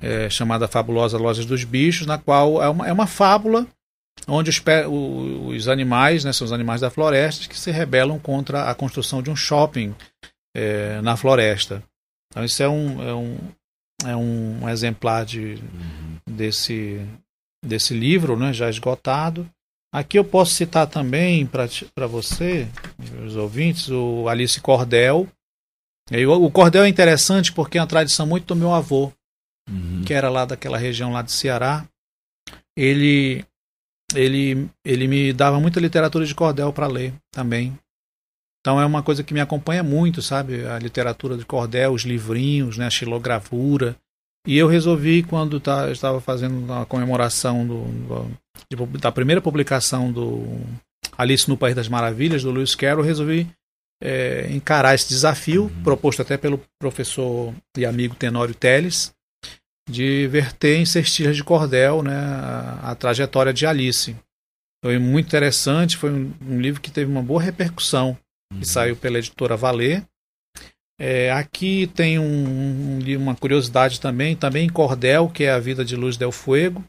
[0.00, 3.66] é, chamada Fabulosa Lojas dos Bichos, na qual é uma, é uma fábula
[4.28, 4.62] onde os,
[5.46, 9.30] os animais, né, são os animais da floresta, que se rebelam contra a construção de
[9.30, 9.94] um shopping
[10.54, 11.82] é, na floresta.
[12.30, 13.38] Então isso é um, é um,
[14.04, 15.58] é um exemplar de,
[16.28, 17.00] desse,
[17.64, 19.48] desse livro, né, já esgotado.
[19.96, 22.68] Aqui eu posso citar também para você,
[23.24, 25.26] os ouvintes, o Alice Cordel.
[26.38, 29.10] O cordel é interessante porque é uma tradição muito do meu avô,
[29.66, 30.02] uhum.
[30.04, 31.88] que era lá daquela região lá de Ceará.
[32.76, 33.42] Ele,
[34.14, 37.74] ele, ele me dava muita literatura de cordel para ler também.
[38.60, 40.66] Então é uma coisa que me acompanha muito, sabe?
[40.66, 42.84] A literatura de cordel, os livrinhos, né?
[42.84, 43.96] a xilogravura.
[44.46, 48.38] E eu resolvi, quando tá, estava fazendo a comemoração do, do,
[49.00, 50.60] da primeira publicação do
[51.16, 53.46] Alice no País das Maravilhas, do Lewis Carroll, resolvi
[54.02, 55.82] é, encarar esse desafio, uhum.
[55.82, 59.12] proposto até pelo professor e amigo Tenório Teles,
[59.88, 64.16] de verter em cestilhas de cordel né, a, a trajetória de Alice.
[64.84, 68.16] Foi muito interessante, foi um, um livro que teve uma boa repercussão,
[68.52, 68.60] uhum.
[68.60, 70.04] que saiu pela editora Valer,
[70.98, 75.84] é, aqui tem um, um, uma curiosidade também, também em Cordel, que é a vida
[75.84, 76.82] de Luz Del Fuego,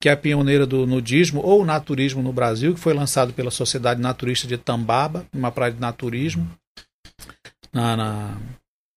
[0.00, 4.00] que é a pioneira do nudismo ou naturismo no Brasil, que foi lançado pela Sociedade
[4.00, 6.48] Naturista de Tambaba, uma praia de naturismo,
[7.72, 8.36] na, na,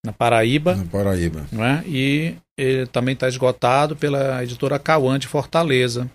[0.06, 0.76] na Paraíba.
[0.76, 1.48] Na Paraíba.
[1.52, 1.84] Né?
[1.88, 2.36] E
[2.92, 6.10] também está esgotado pela editora Cauã de Fortaleza.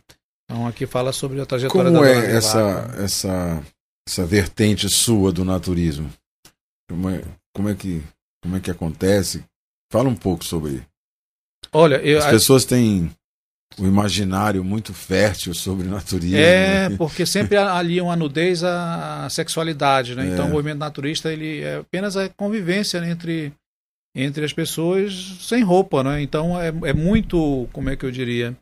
[0.45, 3.63] Então aqui fala sobre a trajetória Como da é essa, essa,
[4.07, 6.13] essa vertente sua do naturismo?
[6.91, 7.23] Como é,
[7.55, 8.03] como é que
[8.45, 9.43] como é que acontece?
[9.91, 10.87] Fala um pouco sobre.
[11.73, 13.11] Olha, eu, as pessoas têm
[13.79, 16.37] o imaginário muito fértil sobre naturismo.
[16.37, 20.27] É, porque sempre aliam a nudez à sexualidade, né?
[20.27, 20.33] É.
[20.33, 23.53] Então o movimento naturista ele é apenas a convivência entre
[24.17, 26.23] entre as pessoas sem roupa, né?
[26.23, 28.57] Então é, é muito, como é que eu diria?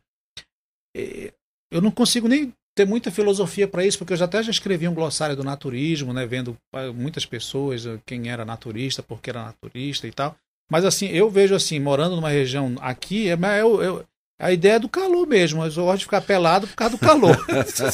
[0.96, 1.32] É,
[1.70, 4.88] eu não consigo nem ter muita filosofia para isso, porque eu já até já escrevi
[4.88, 9.44] um glossário do naturismo, né, vendo ah, muitas pessoas, ah, quem era naturista, porque era
[9.44, 10.34] naturista e tal.
[10.70, 14.04] Mas assim, eu vejo assim, morando numa região aqui, é, eu, eu,
[14.42, 15.64] a ideia é do calor mesmo.
[15.64, 17.36] Eu gosto de ficar pelado por causa do calor.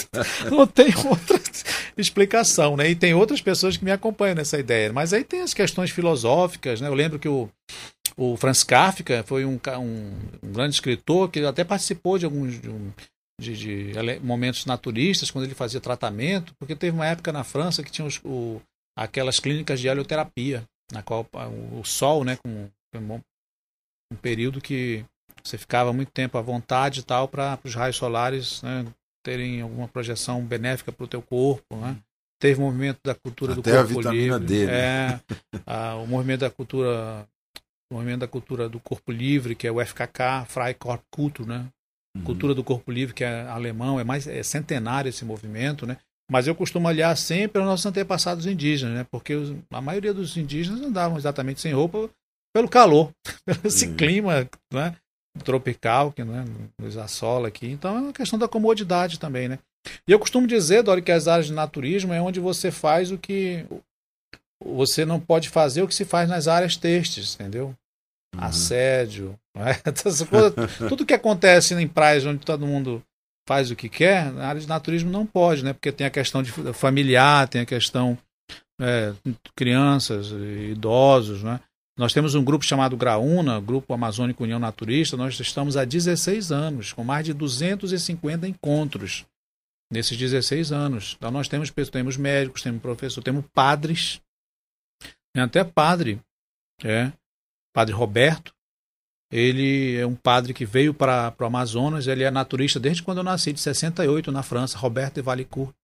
[0.51, 1.39] Não tem outra
[1.95, 2.89] explicação, né?
[2.89, 4.91] E tem outras pessoas que me acompanham nessa ideia.
[4.91, 6.89] Mas aí tem as questões filosóficas, né?
[6.89, 7.51] Eu lembro que o,
[8.17, 12.71] o Franz Kafka foi um, um, um grande escritor que até participou de alguns de
[12.71, 12.93] um,
[13.39, 17.93] de, de, momentos naturistas, quando ele fazia tratamento, porque teve uma época na França que
[17.93, 18.59] tinha os, o,
[18.97, 23.21] aquelas clínicas de helioterapia, na qual o, o sol, né, com um,
[24.11, 25.05] um período que
[25.49, 28.85] você ficava muito tempo à vontade e tal para os raios solares né,
[29.25, 31.97] terem alguma projeção benéfica para o teu corpo, né?
[32.41, 34.73] Teve o movimento da cultura Até do corpo a vitamina livre, D, né?
[34.73, 35.21] é,
[35.67, 37.27] a, o movimento da cultura
[37.91, 41.67] o movimento da cultura do corpo livre, que é o FKK, Freikorpskultur, né?
[42.17, 42.23] Uhum.
[42.23, 45.97] Cultura do corpo livre, que é alemão, é mais é centenário esse movimento, né?
[46.31, 49.07] Mas eu costumo olhar sempre aos nossos antepassados indígenas, né?
[49.11, 52.11] Porque os, a maioria dos indígenas andavam exatamente sem roupa
[52.55, 53.11] pelo calor,
[53.45, 53.97] pelo esse uhum.
[53.97, 54.95] clima, né?
[55.45, 56.45] Tropical que né,
[56.79, 57.67] nos assola aqui.
[57.67, 59.59] Então é uma questão da comodidade também, né?
[60.07, 63.19] E eu costumo dizer, Dori, que as áreas de naturismo é onde você faz o
[63.19, 63.64] que
[64.62, 67.75] você não pode fazer o que se faz nas áreas textas, entendeu?
[68.35, 68.45] Uhum.
[68.45, 69.75] Assédio, é?
[70.88, 73.03] tudo que acontece em praias onde todo mundo
[73.49, 75.73] faz o que quer, na área de naturismo não pode, né?
[75.73, 78.19] Porque tem a questão de familiar, tem a questão
[78.81, 79.14] é,
[79.57, 80.29] crianças,
[80.71, 81.61] idosos, né?
[81.99, 86.93] Nós temos um grupo chamado Graúna, Grupo Amazônico União Naturista, nós estamos há 16 anos,
[86.93, 89.27] com mais de 250 encontros.
[89.91, 91.15] nesses 16 anos.
[91.17, 94.21] Então nós temos, temos médicos, temos professores, temos padres,
[95.35, 96.21] tem até padre,
[96.85, 97.11] é,
[97.75, 98.55] padre Roberto,
[99.33, 103.25] ele é um padre que veio para o Amazonas, ele é naturista desde quando eu
[103.25, 105.75] nasci, de 68, na França, Roberto de Valicourt.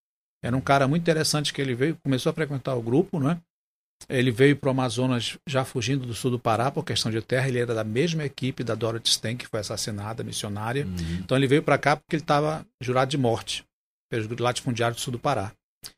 [0.42, 3.40] Era um cara muito interessante que ele veio, começou a frequentar o grupo, né?
[4.09, 7.48] Ele veio para o Amazonas já fugindo do sul do Pará por questão de terra.
[7.48, 10.85] Ele era da mesma equipe da Dorothy Sten, que foi assassinada, missionária.
[10.85, 11.20] Uhum.
[11.20, 13.64] Então ele veio para cá porque ele estava jurado de morte
[14.11, 15.52] pelos latifundiários do sul do Pará.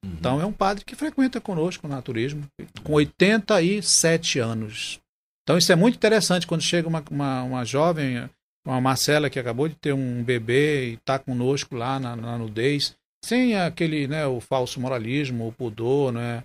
[0.05, 0.13] Uhum.
[0.19, 2.47] Então é um padre que frequenta conosco o naturismo,
[2.83, 5.01] com 87 anos.
[5.43, 8.29] Então isso é muito interessante quando chega uma, uma, uma jovem,
[8.67, 12.97] uma Marcela que acabou de ter um bebê e está conosco lá na, na, nudez,
[13.25, 16.43] sem aquele, né, o falso moralismo, o pudor, né?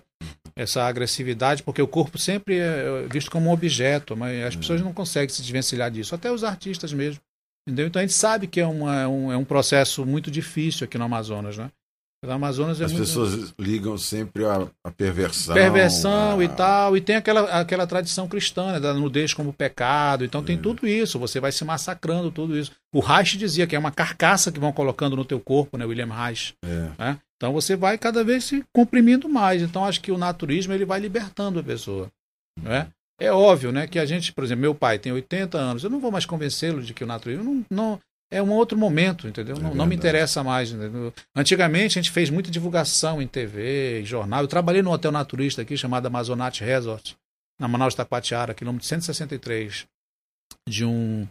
[0.54, 4.92] Essa agressividade, porque o corpo sempre é visto como um objeto, mas as pessoas não
[4.92, 7.20] conseguem se desvencilhar disso, até os artistas mesmo.
[7.66, 7.86] Entendeu?
[7.86, 10.98] Então a gente sabe que é, uma, é, um, é um processo muito difícil aqui
[10.98, 11.70] no Amazonas, né?
[12.24, 13.04] No Amazonas é As muito...
[13.04, 15.54] pessoas ligam sempre a, a perversão.
[15.54, 16.44] Perversão a...
[16.44, 16.96] e tal.
[16.96, 20.24] E tem aquela, aquela tradição cristã, né, da nudez como pecado.
[20.24, 20.60] Então tem é.
[20.60, 21.18] tudo isso.
[21.18, 22.70] Você vai se massacrando, tudo isso.
[22.94, 25.84] O Reich dizia que é uma carcaça que vão colocando no teu corpo, né?
[25.84, 26.54] William Reich.
[26.64, 26.90] É.
[26.96, 27.18] Né?
[27.36, 29.60] Então você vai cada vez se comprimindo mais.
[29.60, 32.08] Então acho que o naturismo ele vai libertando a pessoa.
[32.62, 32.86] Né?
[33.20, 35.82] É óbvio né, que a gente, por exemplo, meu pai tem 80 anos.
[35.82, 38.00] Eu não vou mais convencê-lo de que o naturismo não, não
[38.32, 39.56] é um outro momento, entendeu?
[39.56, 40.72] É não, não, me interessa mais.
[40.72, 41.12] Entendeu?
[41.36, 44.40] Antigamente a gente fez muita divulgação em TV, em jornal.
[44.40, 47.14] Eu trabalhei num hotel naturista aqui chamado Amazonate Resort,
[47.60, 49.86] na Manaus Taquatiara, quilômetro 163,
[50.66, 51.28] de um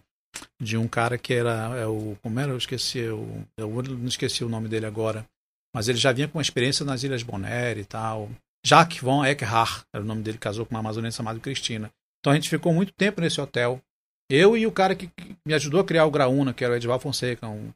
[0.61, 4.45] de um cara que era é o como era eu esqueci eu, eu não esqueci
[4.45, 5.25] o nome dele agora
[5.75, 8.29] mas ele já vinha com uma experiência nas Ilhas Bonaire e tal
[8.65, 12.35] Jacques von Eckhart era o nome dele casou com uma amazonense chamada Cristina então a
[12.35, 13.81] gente ficou muito tempo nesse hotel
[14.31, 15.09] eu e o cara que,
[15.45, 17.71] me ajudou a criar o Graúna, que era o Edval Fonseca, um,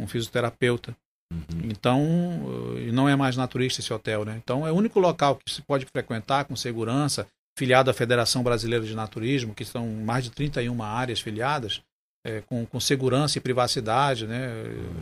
[0.00, 0.96] um fisioterapeuta.
[1.32, 1.60] Uhum.
[1.64, 2.00] Então,
[2.46, 4.40] uh, não é mais naturista esse hotel, né?
[4.42, 7.26] Então, é o único local que se pode frequentar com segurança,
[7.58, 11.82] filiado à Federação Brasileira de Naturismo, que são mais de 31 áreas filiadas,
[12.24, 14.48] é, com, com segurança e privacidade, né?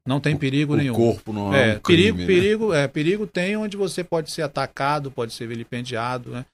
[0.07, 0.93] Não tem perigo o nenhum.
[0.93, 2.25] O corpo não é, é um crime, perigo, né?
[2.25, 6.45] perigo, é, perigo tem onde você pode ser atacado, pode ser vilipendiado, né?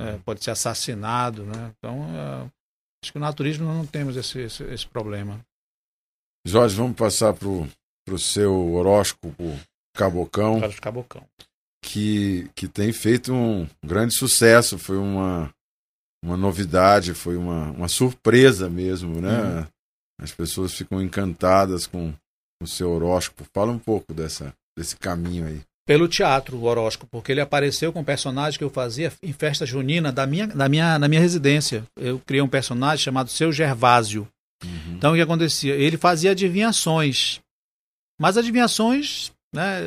[0.00, 1.44] É, pode ser assassinado.
[1.44, 1.72] Né?
[1.76, 2.50] Então, é,
[3.04, 5.38] acho que no naturismo não temos esse, esse, esse problema.
[6.46, 9.34] Jorge, vamos passar para o seu horóscopo
[10.00, 10.60] Cabocão.
[10.60, 11.22] Carlos Cabocão.
[11.82, 14.78] Que, que tem feito um grande sucesso.
[14.78, 15.50] Foi uma,
[16.24, 19.40] uma novidade, foi uma, uma surpresa mesmo, né?
[19.40, 19.66] Uhum.
[20.22, 22.12] As pessoas ficam encantadas com
[22.62, 23.46] o seu horóscopo.
[23.52, 25.60] Fala um pouco dessa, desse caminho aí.
[25.86, 29.66] Pelo teatro, o horóscopo, porque ele apareceu com um personagem que eu fazia em festa
[29.66, 31.84] junina da minha, da minha, na minha residência.
[31.96, 34.28] Eu criei um personagem chamado Seu Gervásio.
[34.62, 34.94] Uhum.
[34.96, 35.74] Então o que acontecia?
[35.74, 37.40] Ele fazia adivinhações.
[38.20, 39.80] Mas adivinhações né,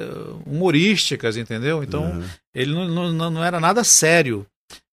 [0.46, 1.84] humorísticas, entendeu?
[1.84, 2.24] Então, uhum.
[2.54, 4.46] ele não, não, não era nada sério.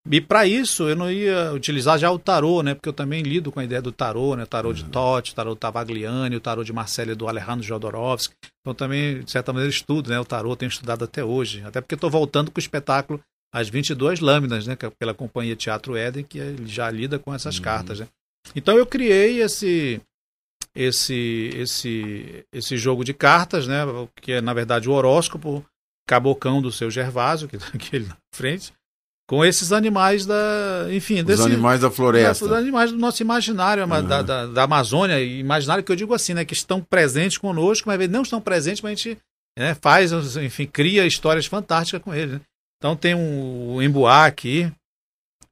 [0.09, 2.75] E para isso eu não ia utilizar já o tarô, né?
[2.75, 4.45] Porque eu também lido com a ideia do tarô, né?
[4.45, 4.75] O tarô uhum.
[4.75, 8.35] de Totti, o tarô Tavagliani, o tarô de Marcelo do Alejandro Jodorowsky.
[8.61, 10.19] Então também, de certa maneira, estudo, né?
[10.19, 11.63] O tarô tenho estudado até hoje.
[11.65, 13.21] Até porque estou voltando com o espetáculo
[13.55, 14.77] As 22 Lâminas, né?
[14.81, 17.63] É pela companhia Teatro Éden, que já lida com essas uhum.
[17.63, 18.09] cartas, né?
[18.57, 20.01] Então eu criei esse
[20.75, 23.85] esse esse esse jogo de cartas, né,
[24.21, 25.65] que é na verdade o horóscopo
[26.07, 28.73] cabocão do seu Gervásio, que está aqui na frente,
[29.29, 33.85] com esses animais da, enfim, os desse, animais da floresta, os animais do nosso imaginário,
[33.85, 34.07] uhum.
[34.07, 38.09] da, da, da, Amazônia, imaginário que eu digo assim, né, que estão presentes conosco, mas
[38.09, 39.19] não estão presentes, mas a gente
[39.57, 42.35] né, faz, enfim, cria histórias fantásticas com eles.
[42.35, 42.41] Né?
[42.79, 44.69] Então tem um, emboá aqui,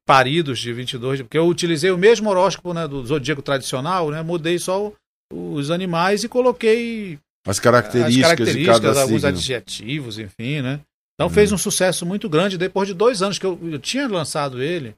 [0.04, 4.58] paridos de 22, porque eu utilizei o mesmo horóscopo né, do zodíaco tradicional, né, mudei
[4.58, 4.96] só o,
[5.32, 9.28] os animais e coloquei as características, as características alguns signo.
[9.28, 10.80] adjetivos, enfim, né?
[11.14, 11.30] Então hum.
[11.30, 14.94] fez um sucesso muito grande depois de dois anos que eu, eu tinha lançado ele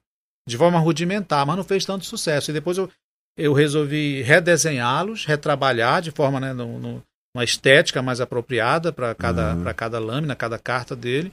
[0.48, 2.50] de forma rudimentar, mas não fez tanto sucesso.
[2.50, 2.90] E depois eu,
[3.36, 7.02] eu resolvi redesenhá-los, retrabalhar de forma, né, no, no,
[7.34, 9.74] uma estética mais apropriada para cada, uhum.
[9.74, 11.32] cada lâmina, cada carta dele.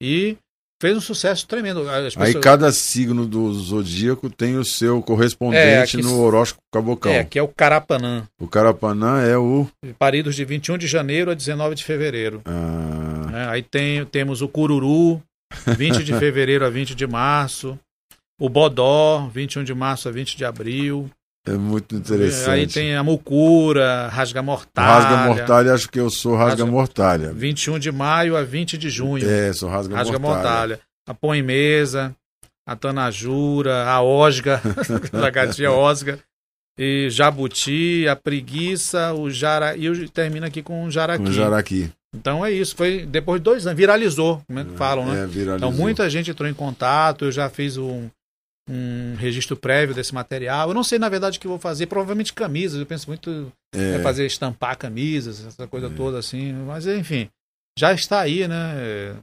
[0.00, 0.36] E
[0.80, 1.84] fez um sucesso tremendo.
[1.84, 2.16] Pessoas...
[2.16, 7.12] Aí cada signo do zodíaco tem o seu correspondente é, no horóscopo cabocão.
[7.12, 8.26] É, que é o Carapanã.
[8.40, 9.66] O Carapanã é o.
[9.98, 12.42] Paridos de 21 de janeiro a 19 de fevereiro.
[12.44, 13.30] Ah.
[13.32, 15.22] É, aí tem, temos o Cururu,
[15.66, 17.78] 20 de fevereiro a 20 de março.
[18.40, 21.10] o Bodó, 21 de março a 20 de abril.
[21.46, 22.50] É muito interessante.
[22.50, 24.88] Aí tem a Mucura, Rasga Mortalha.
[24.88, 27.32] Rasga Mortalha, acho que eu sou Rasga, Rasga Mortalha.
[27.34, 29.28] 21 de maio a 20 de junho.
[29.28, 30.42] É, sou Rasga, Rasga Mortalha.
[30.42, 30.80] Mortalha.
[31.06, 32.16] A Põe Mesa,
[32.66, 34.62] a Tanajura, a Osga,
[35.12, 36.18] a gatinha Osga,
[36.78, 39.76] e Jabuti, a Preguiça, o Jara...
[39.76, 41.24] e eu termino aqui com o Jaraqui.
[41.24, 41.90] O Jaraqui.
[42.14, 45.24] Então é isso, foi depois de dois anos, viralizou, como é que falam, né?
[45.24, 45.56] É, viralizou.
[45.56, 48.08] Então muita gente entrou em contato, eu já fiz um,
[48.68, 50.68] um registro prévio desse material.
[50.68, 51.86] Eu não sei, na verdade, o que vou fazer.
[51.86, 52.80] Provavelmente camisas.
[52.80, 53.98] Eu penso muito é.
[54.00, 55.90] fazer estampar camisas, essa coisa é.
[55.90, 56.52] toda assim.
[56.52, 57.28] Mas, enfim,
[57.78, 59.16] já está aí, né?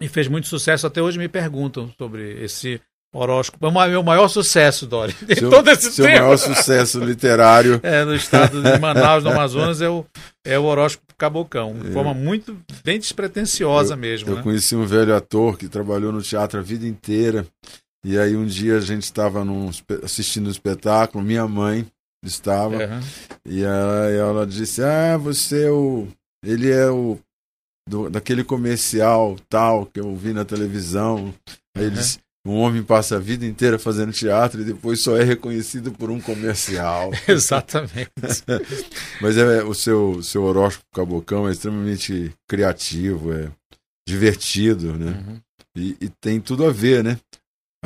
[0.00, 0.86] E fez muito sucesso.
[0.86, 2.80] Até hoje me perguntam sobre esse
[3.12, 3.66] horóscopo.
[3.66, 5.14] É o meu maior sucesso, Dori.
[5.36, 6.20] Seu, todo esse seu tempo.
[6.20, 7.80] maior sucesso literário.
[7.86, 10.04] É, no estado de Manaus, no Amazonas, é o,
[10.44, 11.74] é o horóscopo Cabocão.
[11.78, 11.92] De é.
[11.92, 14.30] forma muito, bem despretensiosa eu, mesmo.
[14.30, 14.42] Eu né?
[14.42, 17.46] conheci um velho ator que trabalhou no teatro a vida inteira.
[18.06, 19.44] E aí um dia a gente estava
[20.04, 21.84] assistindo um espetáculo, minha mãe
[22.24, 23.00] estava, uhum.
[23.44, 26.06] e ela, ela, disse, ah, você é o.
[26.44, 27.18] Ele é o.
[27.88, 31.34] Do, daquele comercial tal que eu vi na televisão.
[31.76, 31.88] Aí uhum.
[31.88, 35.90] ele disse, um homem passa a vida inteira fazendo teatro e depois só é reconhecido
[35.90, 37.10] por um comercial.
[37.26, 38.12] Exatamente.
[39.20, 43.50] Mas é, o seu, seu horóscopo cabocão é extremamente criativo, é
[44.08, 45.24] divertido, né?
[45.26, 45.40] Uhum.
[45.76, 47.18] E, e, tem tudo a ver, né?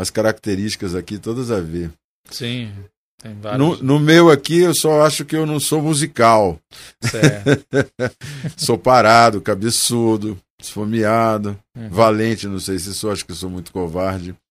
[0.00, 1.92] As características aqui todas a ver.
[2.30, 2.72] Sim.
[3.18, 3.58] Tem vários...
[3.58, 6.58] no, no meu aqui, eu só acho que eu não sou musical.
[8.56, 11.90] sou parado, cabeçudo, esfomeado, uhum.
[11.90, 14.34] valente, não sei se sou, acho que sou muito covarde.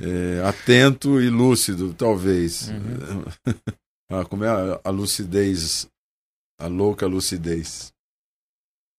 [0.00, 2.68] É, atento e lúcido, talvez.
[2.68, 3.24] Uhum.
[4.10, 5.88] ah, como é a, a lucidez,
[6.60, 7.92] a louca lucidez.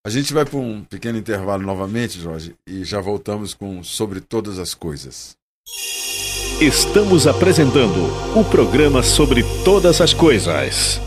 [0.04, 4.58] A gente vai para um pequeno intervalo novamente, Jorge, e já voltamos com Sobre Todas
[4.58, 5.36] as Coisas.
[6.62, 8.06] Estamos apresentando
[8.38, 11.00] o programa sobre todas as coisas.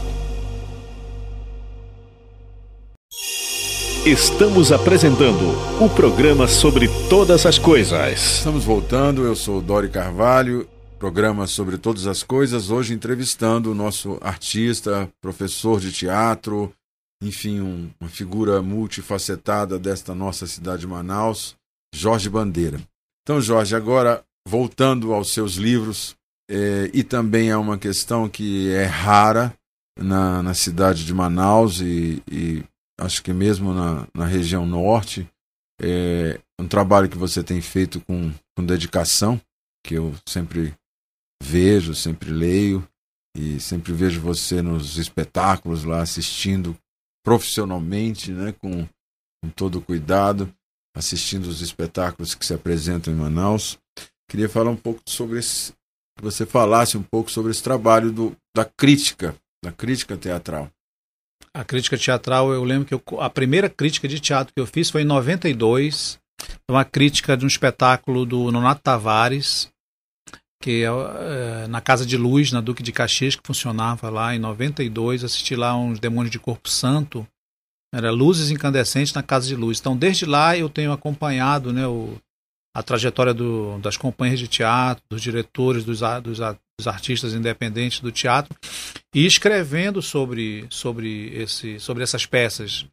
[4.06, 8.40] Estamos apresentando o programa sobre todas as coisas.
[8.40, 10.68] Estamos voltando, eu sou Dori Carvalho,
[11.00, 12.70] programa sobre todas as coisas.
[12.70, 16.70] Hoje entrevistando o nosso artista, professor de teatro,
[17.24, 21.56] enfim, um, uma figura multifacetada desta nossa cidade de Manaus,
[21.94, 22.82] Jorge Bandeira.
[23.24, 26.16] Então, Jorge, agora voltando aos seus livros,
[26.50, 29.54] é, e também é uma questão que é rara
[29.98, 32.64] na, na cidade de Manaus e, e
[33.00, 35.28] acho que mesmo na, na região norte.
[35.82, 39.42] É um trabalho que você tem feito com, com dedicação,
[39.86, 40.74] que eu sempre
[41.44, 42.88] vejo, sempre leio
[43.36, 46.78] e sempre vejo você nos espetáculos lá assistindo
[47.26, 48.88] profissionalmente, né, com,
[49.44, 50.50] com todo cuidado,
[50.96, 53.78] assistindo os espetáculos que se apresentam em Manaus.
[54.30, 55.72] Queria falar um pouco sobre esse,
[56.18, 60.70] que você falasse um pouco sobre esse trabalho do, da crítica, da crítica teatral.
[61.54, 64.90] A crítica teatral, eu lembro que eu, a primeira crítica de teatro que eu fiz
[64.90, 66.20] foi em 92,
[66.70, 69.70] uma crítica de um espetáculo do Nonato Tavares,
[70.62, 74.40] que é, é, na Casa de Luz, na Duque de Caxias, que funcionava lá em
[74.40, 77.26] 92, assisti lá uns Demônios de Corpo Santo,
[77.94, 79.80] era Luzes Incandescentes na Casa de Luz.
[79.80, 82.18] Então, desde lá eu tenho acompanhado né, o,
[82.76, 88.12] a trajetória do, das companhias de teatro, dos diretores, dos, dos, dos, artistas independentes do
[88.12, 88.54] teatro
[89.14, 92.86] e escrevendo sobre, sobre, esse, sobre essas peças.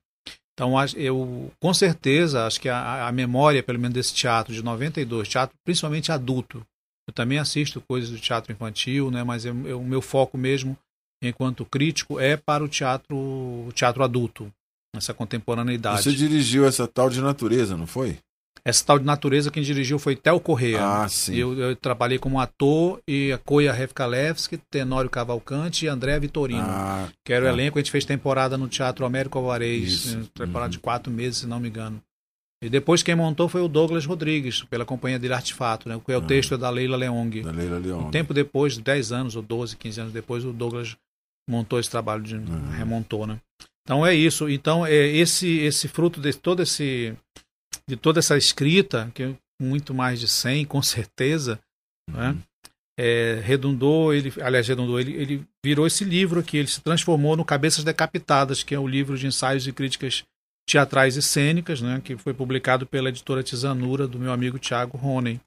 [0.55, 5.27] Então, eu com certeza acho que a, a memória, pelo menos desse teatro de 92,
[5.27, 6.65] teatro principalmente adulto.
[7.09, 10.79] Eu também assisto coisas do teatro infantil, né, mas eu, eu, o meu foco mesmo,
[11.21, 14.49] enquanto crítico, é para o teatro, o teatro adulto,
[14.95, 16.05] essa contemporaneidade.
[16.05, 18.19] Você dirigiu essa tal de natureza, não foi?
[18.65, 20.79] Essa tal de natureza quem dirigiu foi Tel Correia.
[20.81, 21.35] Ah, sim.
[21.35, 26.63] Eu, eu, trabalhei como ator e a Koya Refkalevski, Tenório Cavalcante e André Vitorino.
[26.63, 27.53] Ah, que era o tá.
[27.53, 27.79] elenco.
[27.79, 30.15] A gente fez temporada no Teatro Américo Alvarez.
[30.15, 30.71] Né, temporada uhum.
[30.71, 32.01] de quatro meses, se não me engano.
[32.63, 36.01] E depois quem montou foi o Douglas Rodrigues, pela companhia dele Artefato, né?
[36.05, 37.43] Que é o ah, texto é da Leila Leong.
[37.43, 38.05] Da Leila Leong.
[38.07, 40.97] Um tempo depois, 10 anos ou 12, 15 anos depois, o Douglas
[41.51, 42.71] montou esse trabalho, de, uhum.
[42.71, 43.41] remontou, né?
[43.83, 44.49] Então é isso.
[44.49, 47.17] Então é esse esse fruto de todo esse
[47.93, 51.61] de toda essa escrita, que é muito mais de 100, com certeza,
[52.11, 52.29] né?
[52.29, 52.35] uhum.
[52.35, 52.43] né?
[52.99, 57.45] É, redundou, ele, aliás, redundou, ele, ele virou esse livro aqui, ele se transformou no
[57.45, 60.25] Cabeças Decapitadas, que é o livro de ensaios e críticas
[60.69, 65.41] teatrais e cênicas, né, que foi publicado pela editora Tisanura, do meu amigo Tiago Ronen.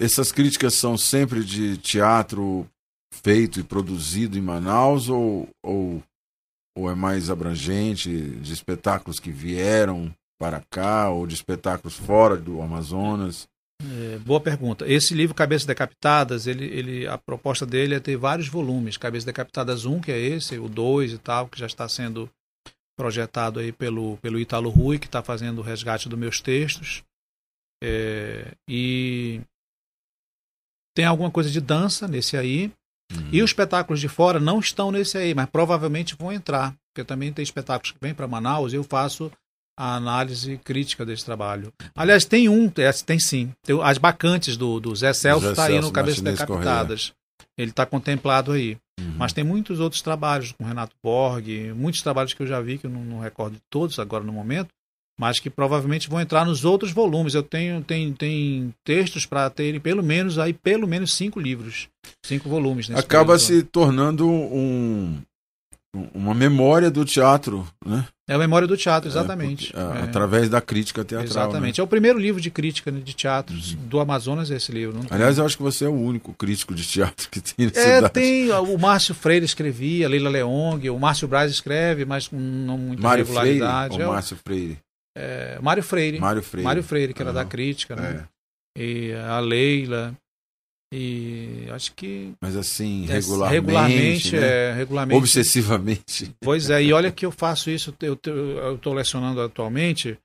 [0.00, 2.68] Essas críticas são sempre de teatro
[3.12, 6.02] feito e produzido em Manaus ou, ou,
[6.76, 12.60] ou é mais abrangente, de espetáculos que vieram para cá ou de espetáculos fora do
[12.60, 13.48] Amazonas?
[13.82, 14.88] É, boa pergunta.
[14.90, 18.96] Esse livro Cabeças Decapitadas, ele, ele, a proposta dele é ter vários volumes.
[18.96, 22.30] Cabeças Decapitadas 1, que é esse, o 2 e tal, que já está sendo
[22.96, 27.04] projetado aí pelo, pelo Italo Rui, que está fazendo o resgate dos meus textos.
[27.82, 29.42] É, e
[30.96, 32.72] tem alguma coisa de dança nesse aí.
[33.12, 33.28] Uhum.
[33.30, 36.74] E os espetáculos de fora não estão nesse aí, mas provavelmente vão entrar.
[36.88, 39.30] Porque também tem espetáculos que vêm para Manaus e eu faço
[39.76, 41.72] a análise crítica desse trabalho.
[41.94, 43.52] Aliás, tem um, é, tem sim.
[43.62, 47.12] Tem as bacantes do, do Zé Celso está aí no Cabeça Decapitadas.
[47.58, 48.76] Ele está contemplado aí.
[48.98, 49.14] Uhum.
[49.18, 52.86] Mas tem muitos outros trabalhos com Renato Borg, muitos trabalhos que eu já vi, que
[52.86, 54.68] eu não, não recordo de todos agora no momento,
[55.18, 57.34] mas que provavelmente vão entrar nos outros volumes.
[57.34, 61.88] Eu tenho tem, tem textos para terem pelo menos aí pelo menos cinco livros,
[62.24, 62.90] cinco volumes.
[62.90, 65.20] Acaba se tornando um,
[66.14, 68.06] uma memória do teatro, né?
[68.28, 69.72] É a memória do teatro, exatamente.
[69.76, 71.22] É, é, através da crítica teatral.
[71.22, 71.30] Né?
[71.30, 71.78] Exatamente.
[71.78, 71.82] Né?
[71.82, 73.86] É o primeiro livro de crítica né, de teatro uhum.
[73.86, 75.00] do Amazonas, esse livro.
[75.08, 77.94] Aliás, eu acho que você é o único crítico de teatro que tem nessa É,
[77.96, 78.12] cidade.
[78.12, 78.50] tem.
[78.50, 83.02] O Márcio Freire escrevia, a Leila Leong, o Márcio Braz escreve, mas com não muita
[83.02, 83.94] Mário regularidade.
[83.94, 84.78] Freire, é, Márcio Freire?
[85.16, 86.20] É, Mário Freire.
[86.20, 86.64] Mário Freire.
[86.64, 88.26] Mário Freire, que era da crítica, né?
[88.76, 88.82] É.
[88.82, 90.14] E a Leila.
[90.98, 92.32] E acho que.
[92.40, 93.54] Mas assim, é, regularmente.
[93.54, 94.46] Regularmente, né?
[94.46, 95.18] é, regularmente.
[95.18, 96.34] Obsessivamente.
[96.40, 98.14] Pois é, e olha que eu faço isso, eu
[98.74, 100.16] estou lecionando atualmente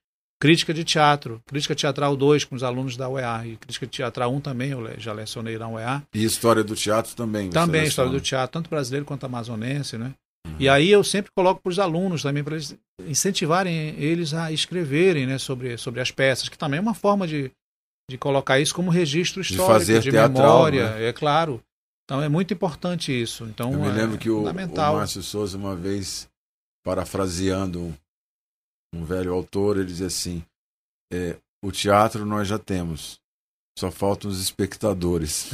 [0.42, 4.36] crítica de teatro, crítica teatral 2 com os alunos da UEA, e crítica teatral 1
[4.36, 6.04] um também, eu já lecionei na UEA.
[6.16, 7.50] E história do teatro também.
[7.50, 10.14] Também, história do teatro, tanto brasileiro quanto amazonense, né?
[10.48, 10.56] Uhum.
[10.58, 15.28] E aí eu sempre coloco para os alunos também, para eles incentivarem eles a escreverem
[15.28, 17.52] né, sobre, sobre as peças, que também é uma forma de,
[18.12, 21.08] de colocar isso como registro histórico, de, fazer de teatral, memória, né?
[21.08, 21.64] é claro.
[22.04, 23.46] Então é muito importante isso.
[23.46, 26.28] Então, Eu me lembro é que o, o Márcio Souza, uma vez,
[26.84, 27.94] parafraseando um,
[28.94, 30.44] um velho autor, ele dizia assim:
[31.12, 33.18] é, o teatro nós já temos,
[33.80, 35.50] só faltam os espectadores.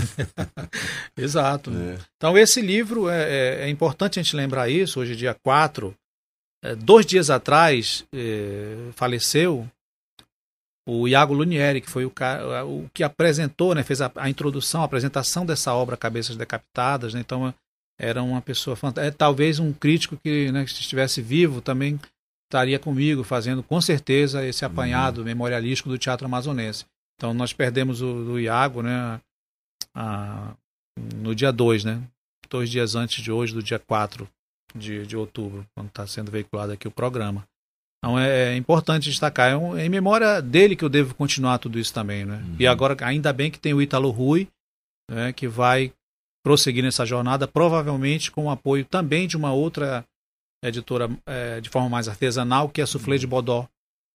[1.15, 1.69] Exato.
[1.71, 1.99] É.
[2.15, 4.99] Então, esse livro, é, é, é, importante a gente lembrar isso.
[4.99, 5.93] Hoje, dia 4,
[6.63, 9.69] é, dois dias atrás, é, faleceu
[10.87, 14.81] o Iago Lunieri, que foi o, cara, o que apresentou, né, fez a, a, introdução,
[14.81, 17.13] a apresentação dessa obra Cabeças Decapitadas.
[17.13, 17.53] Né, então,
[17.99, 19.07] era uma pessoa fantástica.
[19.07, 21.99] É, talvez um crítico que, né, se estivesse vivo também
[22.45, 24.71] estaria comigo, fazendo com certeza esse uhum.
[24.71, 25.25] apanhado uhum.
[25.25, 26.85] memorialístico do teatro amazonense.
[27.19, 29.19] Então, nós perdemos o, o Iago né,
[29.93, 30.55] a,
[31.17, 32.01] no dia 2, né,
[32.49, 34.25] dois dias antes de hoje, do dia 4
[34.73, 37.45] de, de outubro, quando está sendo veiculado aqui o programa.
[37.97, 39.51] Então é, é importante destacar.
[39.51, 42.37] É, um, é, em memória dele que eu devo continuar tudo isso também, né?
[42.37, 42.55] Uhum.
[42.59, 44.47] E agora, ainda bem que tem o Ítalo Rui,
[45.09, 45.91] né, que vai
[46.43, 50.05] prosseguir nessa jornada, provavelmente com o apoio também de uma outra
[50.63, 53.19] editora é, de forma mais artesanal, que é a Soufflé uhum.
[53.19, 53.67] de Bodó,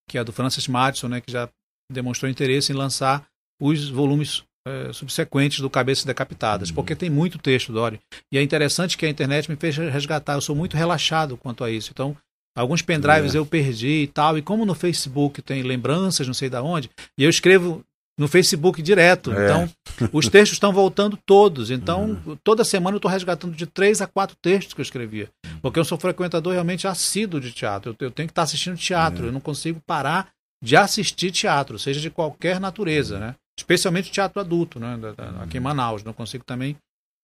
[0.09, 1.49] que é do Francis Madison, né, que já
[1.91, 3.27] demonstrou interesse em lançar
[3.61, 6.75] os volumes é, subsequentes do Cabeças Decapitadas, uhum.
[6.75, 8.01] porque tem muito texto, Dori.
[8.33, 10.35] E é interessante que a internet me fez resgatar.
[10.35, 11.91] Eu sou muito relaxado quanto a isso.
[11.93, 12.17] Então,
[12.55, 13.39] Alguns pendrives é.
[13.39, 14.37] eu perdi e tal.
[14.37, 17.85] E como no Facebook tem lembranças, não sei da onde, e eu escrevo
[18.19, 19.33] no Facebook direto.
[19.33, 19.45] É.
[19.45, 19.71] Então,
[20.13, 21.71] os textos estão voltando todos.
[21.71, 22.37] Então, uhum.
[22.43, 25.31] toda semana eu estou resgatando de três a quatro textos que eu escrevia.
[25.61, 27.97] Porque eu sou frequentador realmente assíduo de teatro.
[27.99, 29.25] Eu, eu tenho que estar assistindo teatro.
[29.25, 29.29] É.
[29.29, 30.29] Eu não consigo parar
[30.63, 33.35] de assistir teatro, seja de qualquer natureza, né?
[33.59, 34.97] Especialmente teatro adulto, né?
[35.41, 35.65] Aqui em uhum.
[35.65, 36.05] Manaus.
[36.05, 36.77] Não consigo também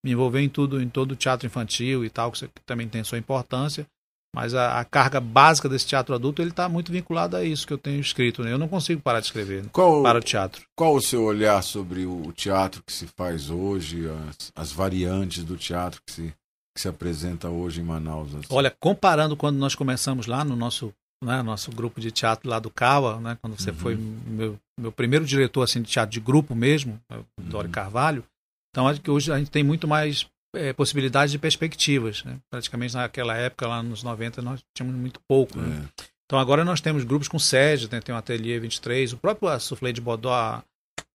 [0.04, 3.18] me envolver em tudo, em todo o teatro infantil e tal, que também tem sua
[3.18, 3.86] importância.
[4.34, 7.72] Mas a, a, carga básica desse teatro adulto ele está muito vinculado a isso que
[7.72, 8.42] eu tenho escrito.
[8.42, 8.52] Né?
[8.52, 10.62] Eu não consigo parar de escrever qual, para o teatro.
[10.76, 15.56] Qual o seu olhar sobre o teatro que se faz hoje, as, as variantes do
[15.56, 16.34] teatro que se,
[16.74, 18.34] que se apresenta hoje em Manaus?
[18.34, 18.46] Assim?
[18.50, 20.92] Olha, comparando quando nós começamos lá no nosso,
[21.24, 23.76] né, nosso grupo de teatro lá do Cava, né, quando você uhum.
[23.76, 27.72] foi meu, meu primeiro diretor assim, de teatro de grupo mesmo, o Dori uhum.
[27.72, 28.24] Carvalho,
[28.70, 32.24] então acho que hoje a gente tem muito mais é, possibilidades de perspectivas.
[32.24, 32.38] Né?
[32.50, 35.58] Praticamente naquela época, lá nos 90, nós tínhamos muito pouco.
[35.58, 35.88] Né?
[36.00, 36.04] É.
[36.26, 38.00] Então agora nós temos grupos com sede, né?
[38.00, 40.62] tem o Ateliê 23, o próprio Soufflé de Bodó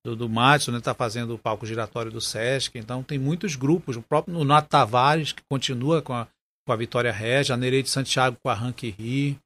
[0.06, 0.26] do, do
[0.56, 0.96] está né?
[0.98, 5.32] fazendo o palco giratório do Sesc, então tem muitos grupos, o próprio o Nato Tavares,
[5.32, 6.28] que continua com a,
[6.66, 9.40] com a Vitória Regia, a Nereide Santiago com a Rank Ri,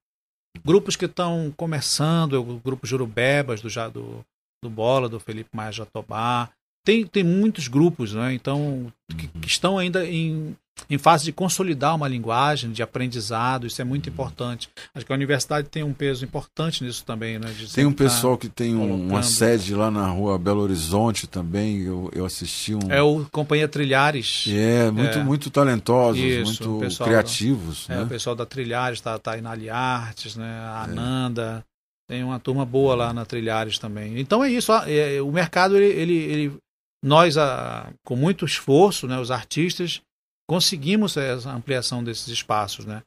[0.65, 4.25] grupos que estão começando, o grupo Jurubebas do, do,
[4.63, 6.49] do Bola, do Felipe Maia Jatobá,
[6.87, 8.33] tem, tem muitos grupos, né?
[8.33, 9.41] Então, que, uhum.
[9.41, 10.55] que estão ainda em,
[10.89, 14.13] em fase de consolidar uma linguagem de aprendizado, isso é muito uhum.
[14.13, 14.69] importante.
[14.95, 17.53] Acho que a universidade tem um peso importante nisso também, né?
[17.75, 22.09] tem um pessoal que tem um, uma sede lá na rua Belo Horizonte também, eu,
[22.15, 22.89] eu assisti um...
[22.89, 24.45] É o Companhia Trilhares.
[24.47, 25.23] É, muito, é.
[25.25, 27.85] muito talentosos, isso, muito criativos.
[27.85, 28.03] Da, é, né?
[28.03, 30.57] É, o pessoal da Trilhares está tá aí na Aliartes, né?
[30.61, 30.91] A é.
[30.91, 31.65] Ananda...
[32.09, 34.17] Tem uma turma boa lá na Trilhares também.
[34.17, 34.71] Então é isso.
[34.71, 36.57] É, o mercado, ele, ele, ele
[37.07, 40.01] nós, a, com muito esforço, né, os artistas,
[40.47, 43.01] conseguimos essa ampliação desses espaços, né?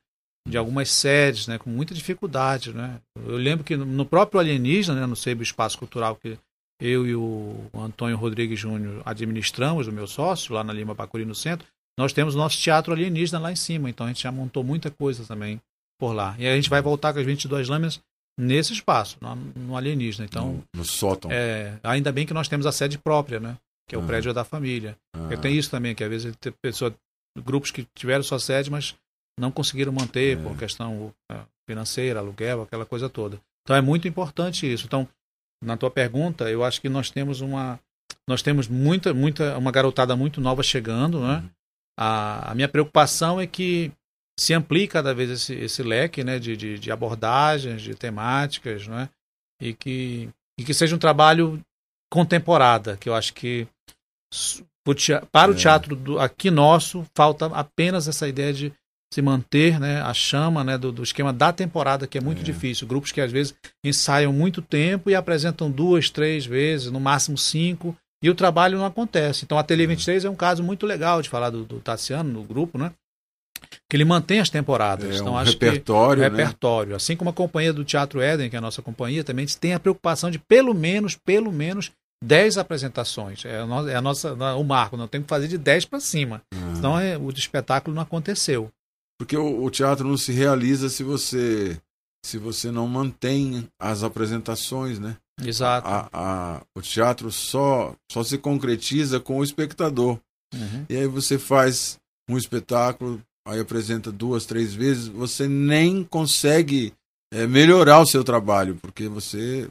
[0.48, 1.59] De algumas sedes, né?
[1.59, 2.98] Com muita dificuldade, né?
[3.16, 6.38] Eu lembro que no próprio Alienígena, né, no SEIB Espaço Cultural, que
[6.80, 11.34] eu e o Antônio Rodrigues Júnior administramos, o meu sócio, lá na Lima Pacuri, no
[11.34, 11.66] centro,
[11.98, 15.24] nós temos nosso teatro alienígena lá em cima, então a gente já montou muita coisa
[15.26, 15.61] também
[16.01, 16.34] por lá.
[16.38, 18.01] E a gente vai voltar com as 22 lâminas
[18.38, 20.24] nesse espaço, no, no alienígena.
[20.24, 21.30] Então, no, no sótão.
[21.30, 23.59] É, ainda bem que nós temos a sede própria, né?
[23.91, 24.07] Que é o ah.
[24.07, 24.97] prédio da família.
[25.12, 25.36] Ah.
[25.36, 26.95] Tem isso também, que às vezes tem pessoa,
[27.36, 28.95] grupos que tiveram sua sede, mas
[29.36, 30.41] não conseguiram manter é.
[30.41, 33.41] por questão é, financeira, aluguel, aquela coisa toda.
[33.64, 34.86] Então é muito importante isso.
[34.86, 35.09] Então,
[35.61, 37.80] na tua pergunta, eu acho que nós temos uma
[38.28, 41.38] nós temos muita muita uma garotada muito nova chegando, né?
[41.38, 41.51] Uhum.
[41.99, 43.91] A, a minha preocupação é que
[44.38, 49.09] se amplie cada vez esse, esse leque, né, de, de, de abordagens, de temáticas, né?
[49.61, 51.61] E que e que seja um trabalho
[52.09, 53.66] contemporada, que eu acho que
[55.31, 55.57] para o é.
[55.57, 58.72] teatro do, aqui nosso falta apenas essa ideia de
[59.12, 62.45] se manter né, a chama né, do, do esquema da temporada, que é muito é.
[62.45, 62.87] difícil.
[62.87, 63.55] Grupos que às vezes
[63.85, 68.85] ensaiam muito tempo e apresentam duas, três vezes, no máximo cinco, e o trabalho não
[68.85, 69.45] acontece.
[69.45, 72.45] Então a Tele 23 é um caso muito legal de falar do, do Tassiano, no
[72.45, 72.93] grupo, né?
[73.89, 75.16] Que ele mantém as temporadas.
[75.16, 76.22] É então, um acho repertório.
[76.22, 76.37] Que, né?
[76.37, 76.97] repertório.
[76.97, 79.81] Assim como a companhia do Teatro Éden, que é a nossa companhia, também tem a
[79.81, 81.91] preocupação de pelo menos, pelo menos,
[82.22, 83.44] 10 apresentações.
[83.44, 86.42] É, a, é a nossa, o marco, não tem que fazer de 10 para cima.
[86.54, 86.74] Ah.
[86.74, 88.70] Senão é, o espetáculo não aconteceu.
[89.18, 91.78] Porque o, o, teatro não se realiza se você
[92.24, 95.16] se você não mantém as apresentações, né?
[95.42, 95.88] Exato.
[95.88, 100.18] A, a, o teatro só só se concretiza com o espectador.
[100.54, 100.84] Uhum.
[100.88, 101.98] E aí você faz
[102.28, 106.92] um espetáculo, aí apresenta duas, três vezes, você nem consegue
[107.32, 109.70] é, melhorar o seu trabalho, porque você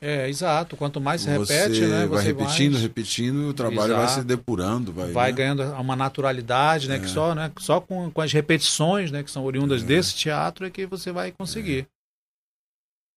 [0.00, 0.76] é, exato.
[0.76, 2.06] Quanto mais se repete, você né?
[2.06, 2.82] Você vai repetindo, mais...
[2.82, 4.06] repetindo, o trabalho exato.
[4.06, 5.10] vai se depurando, vai.
[5.10, 5.36] Vai né?
[5.36, 6.96] ganhando uma naturalidade, né?
[6.96, 6.98] É.
[6.98, 7.50] Que só, né?
[7.58, 9.22] Só com, com as repetições, né?
[9.22, 9.86] Que são oriundas é.
[9.86, 11.86] desse teatro é que você vai conseguir.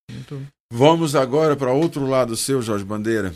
[0.10, 0.14] É.
[0.14, 0.48] Muito...
[0.72, 3.34] Vamos agora para outro lado seu, Jorge Bandeira.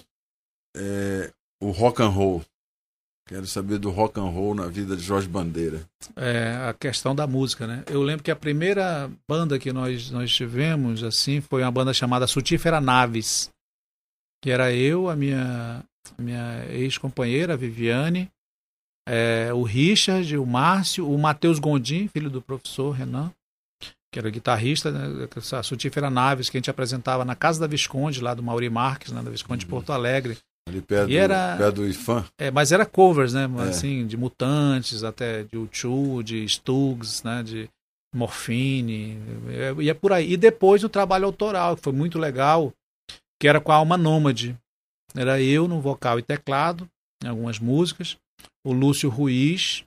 [0.76, 1.32] É,
[1.62, 2.44] o rock and roll.
[3.34, 5.82] Quero saber do rock and roll na vida de Jorge Bandeira.
[6.16, 7.84] É, a questão da música, né?
[7.90, 12.28] Eu lembro que a primeira banda que nós, nós tivemos, assim, foi uma banda chamada
[12.28, 13.50] Sutífera Naves,
[14.40, 15.84] que era eu, a minha,
[16.16, 18.30] a minha ex-companheira, a Viviane,
[19.10, 23.32] é, o Richard, o Márcio, o Matheus Gondim, filho do professor Renan,
[24.12, 25.28] que era guitarrista, né?
[25.36, 29.12] essa Sutífera Naves, que a gente apresentava na Casa da Visconde, lá do Mauri Marques,
[29.12, 29.24] né?
[29.24, 29.72] da Visconde de uhum.
[29.72, 30.38] Porto Alegre.
[30.68, 32.26] Ali perto, e era, do, perto do IFAM.
[32.38, 33.50] É, mas era covers, né?
[33.60, 33.70] É.
[33.70, 37.44] Assim, de Mutantes, até de U2, de Stugs, né?
[37.44, 37.70] De
[38.16, 39.18] Morfine.
[39.80, 40.32] E é por aí.
[40.32, 42.72] E depois o trabalho autoral, que foi muito legal,
[43.40, 44.58] que era com a Alma Nômade.
[45.16, 46.88] Era eu no vocal e teclado,
[47.24, 48.18] em algumas músicas.
[48.66, 49.84] O Lúcio Ruiz,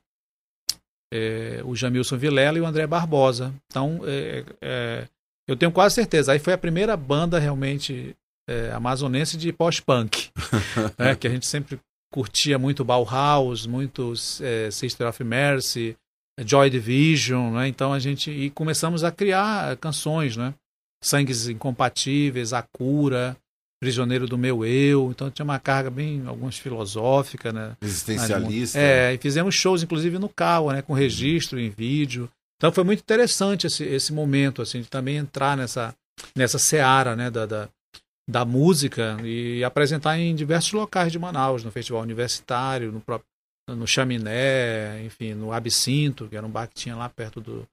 [1.12, 3.54] é, o Jamilson Vilela e o André Barbosa.
[3.70, 5.08] Então, é, é,
[5.48, 6.32] eu tenho quase certeza.
[6.32, 8.14] Aí foi a primeira banda realmente
[8.48, 10.30] é, amazonense de pós-punk,
[10.98, 11.78] né, que a gente sempre
[12.12, 15.96] curtia muito Bauhaus, muito é, Sister of Mercy,
[16.44, 17.68] Joy Division, né?
[17.68, 20.54] Então a gente e começamos a criar canções, né?
[21.02, 23.36] Sangues incompatíveis, A Cura,
[23.80, 25.10] Prisioneiro do Meu Eu.
[25.10, 27.76] Então tinha uma carga bem, algumas filosófica, né?
[27.80, 28.78] Existencialista.
[28.78, 30.82] É, e fizemos shows inclusive no Caua, né?
[30.82, 32.28] Com registro em vídeo.
[32.58, 35.94] Então foi muito interessante esse, esse momento, assim, de também entrar nessa,
[36.34, 37.30] nessa seara, né?
[37.30, 37.68] Da, da,
[38.28, 43.26] da música e apresentar em diversos locais de Manaus, no festival universitário, no próprio
[43.68, 47.66] no Chaminé, enfim, no Absinto, que era um bar que tinha lá perto do,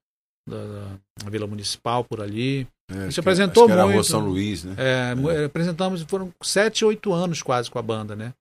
[0.48, 2.68] da, da Vila Municipal, por ali.
[2.92, 4.04] É, a gente apresentou que era muito.
[4.04, 4.76] São Luís, né?
[4.78, 5.46] É, é.
[5.46, 8.34] Apresentamos, foram sete, oito anos quase com a banda, né?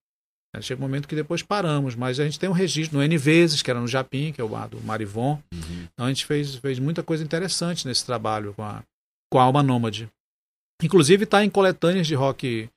[0.61, 3.63] Chega um momento que depois paramos, mas a gente tem um registro no N vezes,
[3.63, 5.39] que era no Japim, que é o bar do Marivon.
[5.53, 5.87] Uhum.
[5.93, 8.83] Então a gente fez, fez muita coisa interessante nesse trabalho com a,
[9.31, 10.11] com a Alma Nômade.
[10.83, 12.69] Inclusive está em coletâneas de rock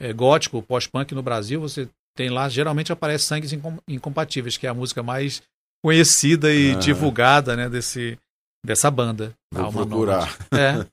[0.00, 1.60] é, gótico, pós-punk no Brasil.
[1.60, 3.52] Você tem lá, geralmente aparece Sangues
[3.88, 5.42] Incompatíveis, que é a música mais
[5.82, 6.74] conhecida e ah.
[6.76, 8.18] divulgada né, desse,
[8.64, 9.34] dessa banda.
[9.52, 10.36] Vou procurar.
[10.52, 10.86] É.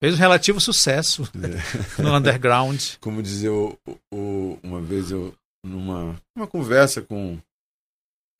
[0.00, 1.28] Fez um relativo sucesso
[1.98, 2.02] é.
[2.02, 2.80] no underground.
[3.00, 3.22] Como
[4.12, 5.34] o, uma vez eu
[5.64, 7.38] numa uma conversa com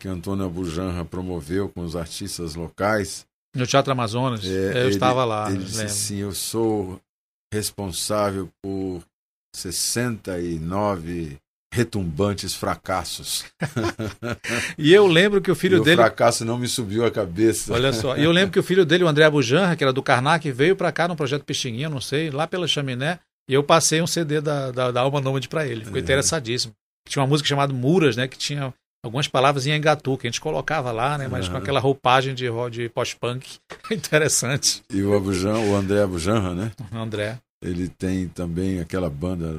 [0.01, 3.25] que Antônio Abujanra promoveu com os artistas locais.
[3.55, 5.49] No Teatro Amazonas, é, eu ele, estava lá.
[5.51, 5.93] Ele disse lembro.
[5.93, 7.01] assim: eu sou
[7.53, 9.03] responsável por
[9.55, 11.37] 69
[11.73, 13.45] retumbantes fracassos.
[14.77, 16.01] e eu lembro que o filho e dele.
[16.01, 17.73] O fracasso não me subiu a cabeça.
[17.73, 18.17] Olha só.
[18.17, 20.75] E eu lembro que o filho dele, o André Bujanra, que era do Karnak, veio
[20.75, 23.19] para cá no projeto Pixinguinha, não sei, lá pela chaminé.
[23.49, 25.85] E eu passei um CD da, da, da Alma Nômade para ele.
[25.85, 26.03] Ficou é.
[26.03, 26.73] interessadíssimo.
[27.09, 28.29] Tinha uma música chamada Muras, né?
[28.29, 28.73] Que tinha
[29.03, 31.29] algumas palavras em engatu, que a gente colocava lá, né?
[31.29, 31.53] Mas uhum.
[31.53, 33.59] com aquela roupagem de, de pós-punk.
[33.91, 34.83] Interessante.
[34.93, 36.73] E o Abujan, o André Abujanra, né?
[36.93, 37.39] O André.
[37.63, 39.57] Ele tem também aquela banda,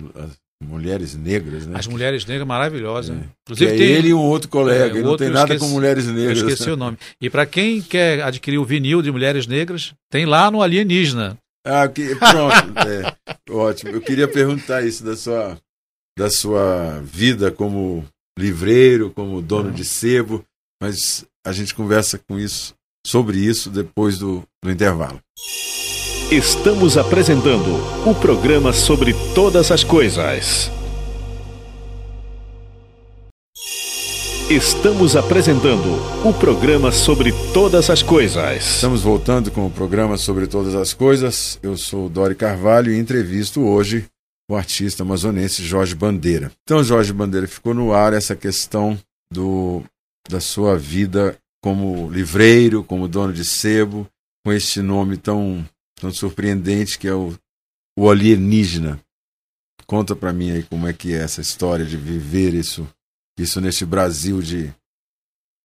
[0.64, 1.78] Mulheres Negras, né?
[1.78, 3.16] As Mulheres Negras maravilhosas.
[3.16, 3.24] É.
[3.44, 3.88] Inclusive é tem...
[3.88, 6.39] ele e um outro colega, é, ele não tem nada esqueci, com Mulheres Negras.
[6.39, 6.98] Eu esqueci o nome.
[7.22, 11.38] E para quem quer adquirir o vinil de Mulheres Negras, tem lá no Alienígena.
[11.66, 12.74] Ah, que, pronto.
[12.88, 13.91] é, ótimo.
[13.91, 15.58] Eu queria perguntar isso da sua,
[16.18, 18.06] da sua vida como
[18.38, 19.76] livreiro, como dono uhum.
[19.76, 20.44] de sebo,
[20.82, 22.74] mas a gente conversa com isso,
[23.06, 25.20] sobre isso depois do, do intervalo.
[26.32, 27.70] Estamos apresentando
[28.10, 30.72] o programa sobre todas as coisas.
[34.50, 35.88] Estamos apresentando
[36.28, 38.76] o programa sobre todas as coisas.
[38.76, 41.58] Estamos voltando com o programa sobre todas as coisas.
[41.64, 44.06] Eu sou o Dori Carvalho e entrevisto hoje
[44.54, 46.51] o artista amazonense Jorge Bandeira.
[46.64, 48.99] Então, Jorge Bandeira, ficou no ar essa questão
[49.32, 49.84] do,
[50.30, 54.08] da sua vida como livreiro, como dono de sebo,
[54.45, 57.34] com este nome tão, tão surpreendente que é o,
[57.97, 58.99] o alienígena.
[59.88, 62.88] Conta para mim aí como é que é essa história de viver isso,
[63.38, 64.74] isso neste Brasil de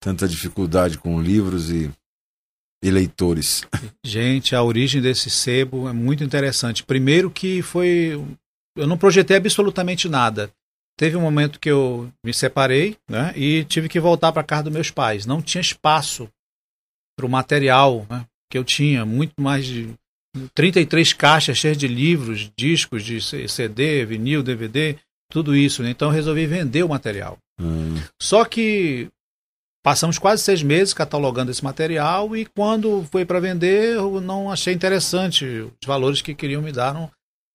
[0.01, 1.91] tanta dificuldade com livros e,
[2.83, 3.65] e leitores.
[4.05, 6.85] Gente, a origem desse sebo é muito interessante.
[6.85, 8.21] Primeiro que foi
[8.79, 10.51] eu não projetei absolutamente nada.
[10.97, 14.73] Teve um momento que eu me separei né, e tive que voltar para casa dos
[14.73, 15.27] meus pais.
[15.27, 16.29] Não tinha espaço
[17.17, 19.95] para o material né, que eu tinha, muito mais de
[20.55, 24.97] 33 caixas cheias de livros, discos de CD, vinil, DVD,
[25.31, 25.83] tudo isso.
[25.83, 25.91] Né?
[25.91, 27.39] Então eu resolvi vender o material.
[27.61, 27.97] Hum.
[28.21, 29.09] Só que
[29.85, 34.75] passamos quase seis meses catalogando esse material e quando foi para vender eu não achei
[34.75, 36.93] interessante os valores que queriam me dar.
[36.93, 37.11] Não,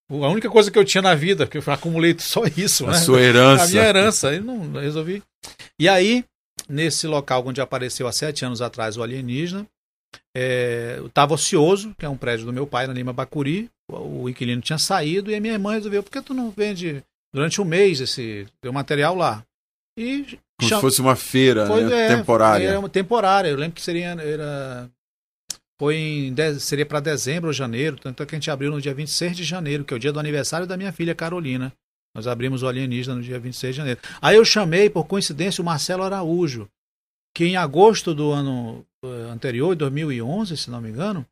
[0.10, 2.98] a única coisa que eu tinha na vida, que eu acumulei só isso, a né?
[2.98, 3.64] sua herança.
[3.64, 4.30] A minha herança.
[4.30, 5.24] Aí não resolvi.
[5.80, 6.24] E aí,
[6.68, 9.68] nesse local onde apareceu há sete anos atrás o alienígena,
[10.36, 13.70] é, eu estava ocioso, que é um prédio do meu pai na Lima Bacuri.
[13.92, 17.62] O inquilino tinha saído e a minha irmã resolveu: por que tu não vende durante
[17.62, 19.44] um mês esse teu material lá?
[19.98, 20.78] E como cham...
[20.78, 22.06] se fosse uma feira Foi, né?
[22.06, 22.68] é, temporária.
[22.68, 23.50] Era uma temporária.
[23.50, 24.90] Eu lembro que seria era
[25.84, 29.36] foi em seria para dezembro ou janeiro, tanto que a gente abriu no dia 26
[29.36, 31.74] de janeiro, que é o dia do aniversário da minha filha Carolina.
[32.16, 34.00] Nós abrimos o Alienígena no dia 26 de janeiro.
[34.22, 36.70] Aí eu chamei, por coincidência, o Marcelo Araújo,
[37.36, 41.26] que em agosto do ano eh, anterior, 2011, se não me engano,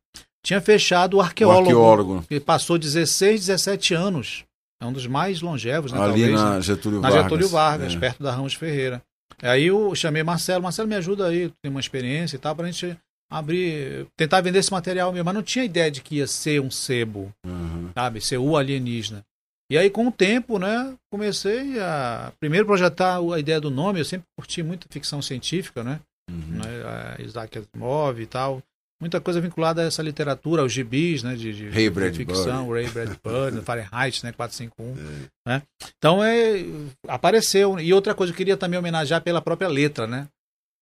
[0.44, 1.62] tinha fechado o arqueólogo.
[1.62, 2.24] O arqueólogo.
[2.28, 4.44] Que passou 16, 17 anos.
[4.82, 5.98] É um dos mais longevos, né?
[5.98, 6.60] Ali talvez, na?
[6.60, 7.16] Getúlio na Vargas.
[7.16, 7.98] Na Getúlio Vargas, é.
[7.98, 9.00] perto da Ramos Ferreira.
[9.40, 12.98] Aí eu chamei Marcelo, Marcelo, me ajuda aí, tem uma experiência e tal, pra gente
[13.32, 16.70] abrir, tentar vender esse material mesmo, mas não tinha ideia de que ia ser um
[16.70, 17.90] sebo, uhum.
[17.94, 19.24] sabe, ser o alienígena.
[19.70, 24.04] E aí com o tempo, né, comecei a primeiro projetar a ideia do nome, eu
[24.04, 25.98] sempre curti muito ficção científica, né,
[26.30, 26.58] uhum.
[26.58, 28.62] né Isaac Asimov e tal,
[29.00, 32.86] muita coisa vinculada a essa literatura, aos gibis, né, de, de, Ray de ficção, Ray
[32.88, 35.28] Bradbury, Fahrenheit, né, 451, é.
[35.48, 35.62] né.
[35.96, 36.64] Então é
[37.08, 40.28] apareceu e outra coisa eu queria também homenagear pela própria letra, né,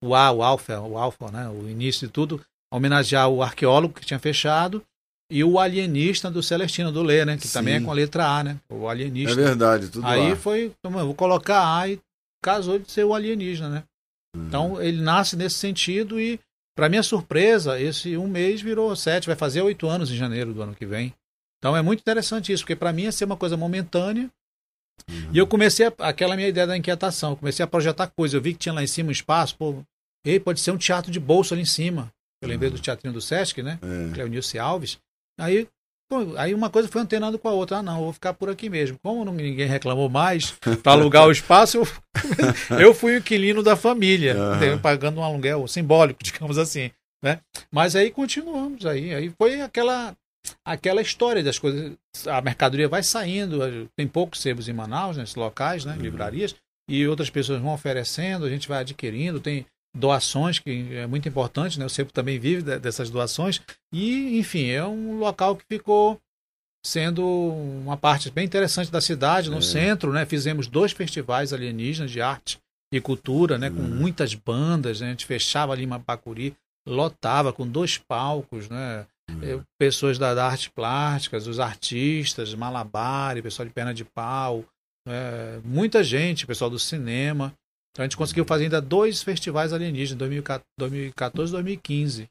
[0.02, 2.40] o A, o Alfa, o Alfa, né, o início de tudo,
[2.72, 4.82] homenagear o arqueólogo que tinha fechado
[5.30, 7.52] e o alienista do Celestino do Lê, né, que Sim.
[7.52, 9.32] também é com a letra A, né, o alienista.
[9.32, 10.36] É verdade, tudo Aí lá.
[10.36, 12.00] foi, então, vou colocar A e
[12.42, 13.84] casou de ser o alienígena, né.
[14.34, 14.46] Uhum.
[14.46, 16.40] Então ele nasce nesse sentido e,
[16.76, 20.62] para minha surpresa, esse um mês virou sete, vai fazer oito anos em janeiro do
[20.62, 21.14] ano que vem.
[21.58, 24.30] Então é muito interessante isso, porque para mim ia ser uma coisa momentânea,
[25.08, 25.30] Uhum.
[25.32, 28.34] E eu comecei a, aquela minha ideia da inquietação, comecei a projetar coisas.
[28.34, 29.82] Eu vi que tinha lá em cima um espaço, pô,
[30.24, 32.12] ei, pode ser um teatro de bolso ali em cima.
[32.42, 32.76] Eu lembrei uhum.
[32.76, 33.78] do teatrinho do Sesc, né?
[33.82, 34.14] É.
[34.14, 34.98] Cleonilce Alves.
[35.38, 35.68] Aí,
[36.08, 37.78] pô, aí uma coisa foi antenando com a outra.
[37.78, 38.98] Ah, não, vou ficar por aqui mesmo.
[39.02, 40.52] Como não, ninguém reclamou mais
[40.82, 41.86] para alugar o espaço, eu,
[42.80, 44.78] eu fui o inquilino da família, uhum.
[44.78, 46.90] pagando um aluguel simbólico, digamos assim.
[47.22, 47.38] Né?
[47.70, 49.14] Mas aí continuamos aí.
[49.14, 50.16] Aí foi aquela
[50.64, 51.92] aquela história das coisas.
[52.26, 56.00] A mercadoria vai saindo, tem poucos sebos em Manaus, nesses locais, né, uhum.
[56.00, 56.54] livrarias,
[56.88, 61.78] e outras pessoas vão oferecendo, a gente vai adquirindo, tem doações, que é muito importante,
[61.78, 61.84] né?
[61.84, 63.60] O sebo também vive dessas doações.
[63.92, 66.20] E, enfim, é um local que ficou
[66.84, 69.62] sendo uma parte bem interessante da cidade, no é.
[69.62, 70.24] centro, né?
[70.24, 72.58] Fizemos dois festivais alienígenas de arte
[72.92, 73.70] e cultura, né?
[73.70, 73.96] Com uhum.
[73.96, 75.08] muitas bandas, né?
[75.08, 76.56] A gente fechava ali em Mapacuri,
[76.88, 79.06] lotava com dois palcos, né?
[79.30, 79.62] Uhum.
[79.78, 84.64] Pessoas da, da arte plástica, os artistas, malabare, pessoal de perna de pau,
[85.06, 87.54] é, muita gente, pessoal do cinema.
[87.92, 90.18] Então a gente conseguiu fazer ainda dois festivais alienígenas,
[90.78, 92.28] 2014 e 2015.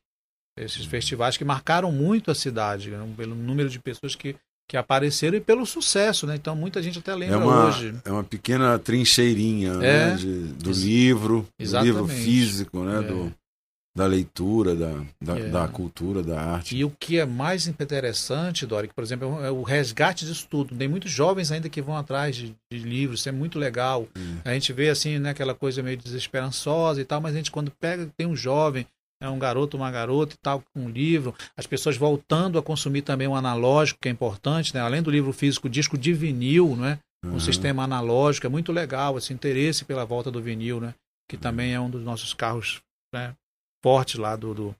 [0.57, 4.35] Esses festivais que marcaram muito a cidade, né, pelo número de pessoas que,
[4.69, 6.35] que apareceram e pelo sucesso, né?
[6.35, 7.95] Então muita gente até lembra é uma, hoje.
[8.03, 9.77] É uma pequena trincheirinha É.
[10.11, 12.99] né, de- do livro, do livro físico, né?
[12.99, 13.01] É.
[13.07, 13.33] Do,
[13.97, 15.49] da leitura, da, da, É.
[15.49, 16.75] da cultura, da arte.
[16.77, 20.75] E o que é mais interessante, Dori, que, por exemplo, é o resgate disso tudo.
[20.75, 24.07] Tem muitos jovens ainda que vão atrás de, de livros, isso é muito legal.
[24.17, 24.28] Hum.
[24.51, 27.71] A gente vê assim, né, aquela coisa meio desesperançosa e tal, mas a gente quando
[27.71, 28.85] pega, tem um jovem,
[29.21, 33.01] é um garoto, uma garota e tal, com um livro, as pessoas voltando a consumir
[33.01, 34.79] também o analógico, que é importante, né?
[34.81, 36.99] Além do livro físico, o disco de vinil, né?
[37.25, 37.39] Um Uhum.
[37.39, 40.93] sistema analógico, é muito legal esse interesse pela volta do vinil, né?
[41.29, 42.81] Que também é um dos nossos carros
[43.13, 43.35] né,
[43.83, 44.75] fortes lá do, do,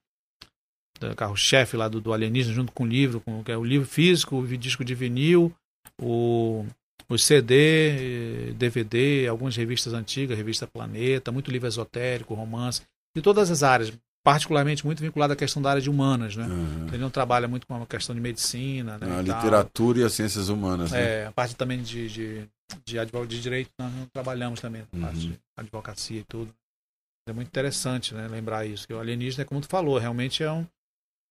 [1.02, 3.88] do carro-chefe lá do, do alienígena, junto com o livro, com que é o livro
[3.88, 5.54] físico, o disco de vinil,
[6.02, 6.66] o,
[7.10, 12.82] o CD, DVD, algumas revistas antigas, revista Planeta, muito livro esotérico, romance,
[13.16, 13.92] de todas as áreas,
[14.24, 16.46] particularmente muito vinculado à questão da área de humanas, né?
[16.46, 16.88] Uhum.
[16.90, 19.08] Ele não trabalha muito com a questão de medicina, né?
[19.18, 19.36] A e tal.
[19.38, 20.92] literatura e as ciências humanas.
[20.92, 21.02] né?
[21.22, 22.48] É, a parte também de, de,
[22.86, 22.98] de,
[23.28, 25.32] de direito, nós não trabalhamos também, a parte Uhum.
[25.32, 26.54] de advocacia e tudo.
[27.28, 30.66] É muito interessante, né, lembrar isso, que o alienígena, como tu falou, realmente é um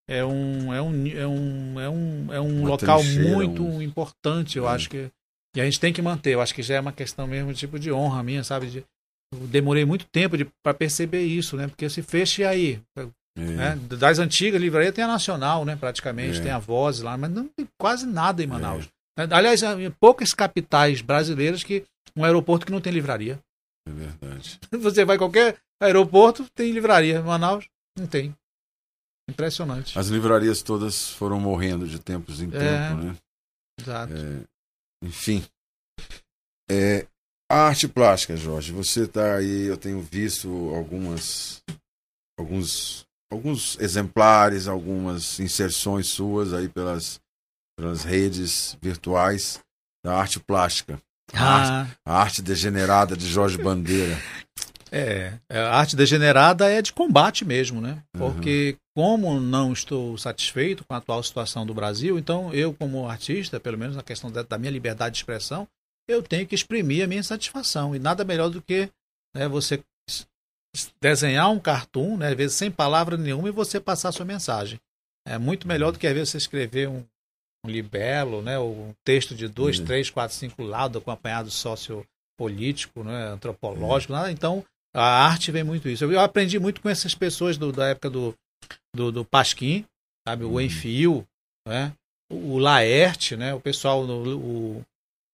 [0.08, 4.56] é um é um é um é um, é um Uma local muito um- importante,
[4.58, 4.72] eu É.
[4.72, 5.10] acho que
[5.56, 7.78] e a gente tem que manter, eu acho que já é uma questão mesmo tipo
[7.78, 8.84] de honra minha, sabe, de
[9.32, 11.68] eu demorei muito tempo para perceber isso, né?
[11.68, 13.42] Porque se fecha e aí, É.
[13.42, 13.76] né?
[13.76, 15.76] Das antigas livrarias tem a Nacional, né?
[15.76, 16.42] Praticamente, É.
[16.42, 18.88] tem a Voz lá, mas não tem quase nada em Manaus.
[19.18, 19.28] Né?
[19.30, 21.84] Aliás, há poucas capitais brasileiras que
[22.16, 23.38] um aeroporto que não tem livraria.
[23.86, 24.58] É verdade.
[24.80, 27.20] Você vai a qualquer aeroporto, tem livraria.
[27.22, 27.66] Manaus,
[27.98, 28.34] não tem.
[29.30, 29.98] Impressionante.
[29.98, 32.50] As livrarias todas foram morrendo de tempos em É.
[32.50, 33.16] tempo, né?
[33.78, 34.12] Exato.
[35.02, 35.44] Enfim.
[36.70, 37.06] É,
[37.50, 41.62] a arte plástica, Jorge, você está aí, eu tenho visto algumas
[42.38, 47.20] alguns alguns exemplares, algumas inserções suas aí pelas
[47.78, 49.60] pelas redes virtuais
[50.04, 51.00] da arte plástica.
[51.32, 54.16] A, arte, Ah, a arte degenerada de Jorge Bandeira.
[54.92, 55.38] é.
[55.48, 58.02] A arte degenerada é de combate mesmo, né?
[58.14, 58.32] Uhum.
[58.32, 63.58] Porque, como não estou satisfeito com a atual situação do Brasil, então eu, como artista,
[63.60, 65.66] pelo menos na questão da, da minha liberdade de expressão,
[66.08, 67.94] eu tenho que exprimir a minha satisfação.
[67.94, 68.88] E nada melhor do que
[69.36, 69.82] né, você
[71.00, 74.78] desenhar um cartoon, né, às vezes sem palavra nenhuma, e você passar a sua mensagem.
[75.26, 77.04] É muito melhor do que às vezes você escrever um,
[77.64, 79.84] um libelo, né, ou um texto de dois, Uhum.
[79.84, 84.12] três, quatro, cinco lados acompanhado sociopolítico, né, antropológico.
[84.12, 84.30] nada.
[84.30, 84.64] Então,
[84.98, 86.04] a arte vem muito isso.
[86.04, 88.34] Eu, eu aprendi muito com essas pessoas do- da época do,
[88.94, 89.84] do, do Pasquim,
[90.26, 90.60] sabe, o Uhum.
[90.60, 91.26] Enfio,
[91.66, 91.92] né,
[92.30, 94.82] o o Laerte, né, o pessoal, o,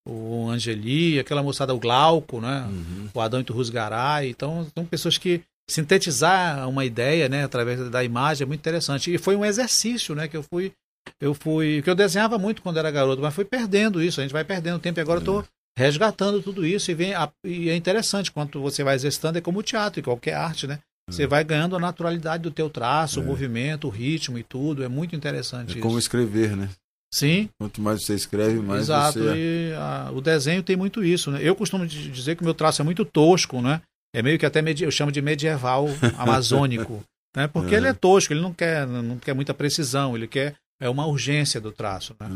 [0.08, 3.08] o Angeli, aquela moçada, o Glauco, né, Uhum.
[3.12, 4.28] o Adão Iturrusgaray.
[4.30, 9.12] Então, são pessoas que sintetizar uma ideia, né, através da imagem é muito interessante.
[9.12, 10.72] E foi um exercício, né, que eu fui
[11.20, 14.32] eu fui, que eu desenhava muito quando era garoto, mas fui perdendo isso, a gente
[14.32, 15.44] vai perdendo tempo e agora eu estou
[15.76, 19.58] resgatando tudo isso e vem a- e é interessante quanto você vai exercitando é como
[19.58, 20.78] o teatro e qualquer arte, né?
[21.10, 23.26] Você vai ganhando a naturalidade do teu traço, o É.
[23.26, 26.06] movimento, o ritmo e tudo, é muito interessante É como isso.
[26.06, 26.70] escrever, né?
[27.12, 29.34] Sim, Quanto mais você escreve, mais Exato, você.
[29.36, 31.40] e a- o desenho tem muito isso, né?
[31.42, 33.82] Eu costumo di- dizer que o meu traço é muito tosco, né?
[34.14, 35.86] É meio que até eu chamo de medieval
[36.18, 37.02] amazônico,
[37.36, 37.46] né?
[37.46, 37.76] Porque É.
[37.78, 41.60] ele é tosco, ele não quer, não quer muita precisão, ele quer é uma urgência
[41.60, 42.28] do traço, né?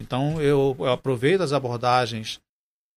[0.00, 2.38] Então eu, eu aproveito as abordagens,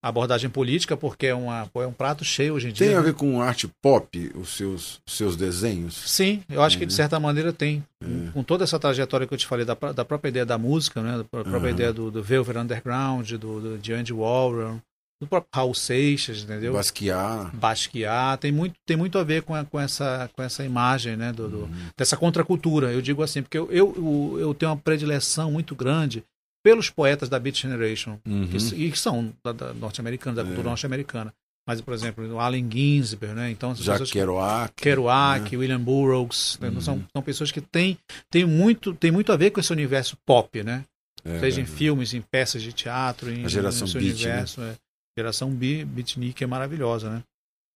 [0.02, 2.88] abordagem política porque é uma é um prato cheio hoje em dia.
[2.88, 3.06] Tem a né?
[3.06, 5.96] ver com arte pop, os seus, os seus desenhos?
[6.10, 6.96] Sim, eu acho que de Uhum.
[6.96, 7.84] certa maneira tem.
[8.02, 8.32] É.
[8.32, 11.18] Com toda essa trajetória que eu te falei, da, da própria ideia da música, né?
[11.18, 11.76] da pró- própria Uhum.
[11.76, 14.82] ideia do, do Velvet Underground, do, do, de Andy Warren,
[15.22, 16.72] do próprio Raul Seixas, entendeu?
[16.72, 17.54] Basquiat.
[17.58, 21.34] Basquiat, tem muito, tem muito a ver com, a- com, essa, com essa imagem, né?
[21.34, 21.70] Do, do- Uhum.
[21.98, 22.94] dessa contracultura.
[22.94, 26.24] Eu digo assim, porque eu, eu, eu tenho uma predileção muito grande
[26.64, 28.48] pelos poetas da Beat Generation, Uhum.
[28.48, 30.70] que, e que são da, da norte-americana, da cultura É.
[30.70, 31.34] norte-americana.
[31.68, 33.52] Mas, por exemplo, o Allen Ginsberg, né?
[33.52, 34.74] Então, Jacques pessoas- Kerouac.
[34.76, 36.70] Kerouac, William Burroughs, né?
[36.70, 36.82] Uhum.
[36.82, 37.98] são, são pessoas que têm,
[38.32, 40.84] têm, muito, têm muito a ver com esse universo pop, né?
[41.24, 41.68] É, Seja em é.
[41.68, 44.62] filmes, em peças de teatro, em, A geração beat, universo.
[44.62, 44.76] é.
[45.18, 47.24] Geração bi- beatnik é maravilhosa, né?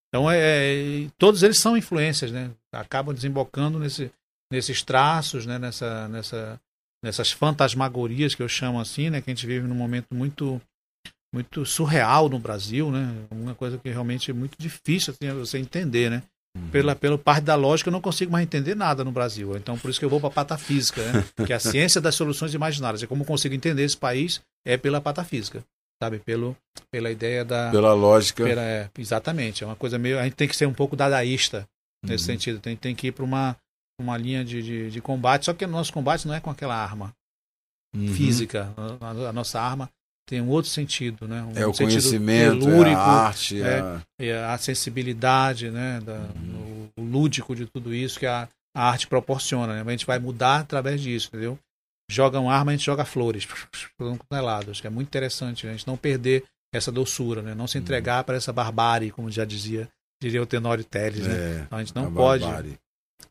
[0.09, 2.49] Então, é, é- todos eles são influências, né?
[2.71, 4.09] Acabam desembocando nesse,
[4.51, 5.59] nesses traços, né?
[5.59, 6.59] Nessa, nessa,
[7.03, 9.21] nessas fantasmagorias que eu chamo assim, né?
[9.21, 10.61] Que a gente vive num momento muito
[11.33, 13.11] muito surreal no Brasil, né?
[13.31, 16.21] Uma coisa que realmente é muito difícil assim, você entender, né?
[16.55, 16.69] Uhum.
[16.69, 19.57] Pela, pela parte da lógica, eu não consigo mais entender nada no Brasil.
[19.57, 21.25] Então, por isso que eu vou para a patafísica, né?
[21.47, 23.01] que é a ciência das soluções imaginárias.
[23.01, 25.63] É como eu consigo entender esse país é pela patafísica.
[26.01, 26.19] sabe?
[26.19, 26.55] Pelo,
[26.91, 27.71] pela ideia da.
[27.71, 28.43] Pela lógica.
[28.43, 29.63] Pela, é, exatamente.
[29.63, 30.19] É uma coisa meio.
[30.19, 31.67] A gente tem que ser um pouco dadaísta
[32.05, 32.33] nesse uhum.
[32.35, 32.59] sentido.
[32.59, 33.57] Tem, tem que ir para uma,
[34.03, 35.45] uma linha de, de, de, combate.
[35.45, 37.13] Só que o nosso combate não é com aquela arma
[37.95, 38.13] uhum.
[38.13, 38.73] física.
[39.01, 39.89] A, a, nossa arma
[40.27, 41.43] tem um outro sentido, né?
[41.43, 44.01] Um é o conhecimento, telúrico, é a arte, é, a...
[44.19, 45.99] É a sensibilidade, né?
[46.01, 46.89] Da, uhum.
[46.97, 49.75] o, o, lúdico de tudo isso que a, a arte proporciona.
[49.75, 49.83] Né?
[49.85, 51.57] A gente vai mudar através disso, entendeu?
[52.09, 53.47] Joga uma arma, a gente joga flores,
[54.29, 55.73] toneladas, que é muito interessante, né?
[55.73, 56.43] a gente não perder
[56.73, 57.53] essa doçura, né?
[57.53, 57.83] Não se uhum.
[57.83, 58.23] entregar uhum.
[58.23, 59.87] para essa barbárie, como já dizia,
[60.21, 61.33] diria o Tenório Teles, né?
[61.33, 62.77] É, então a gente não pode, barbárie.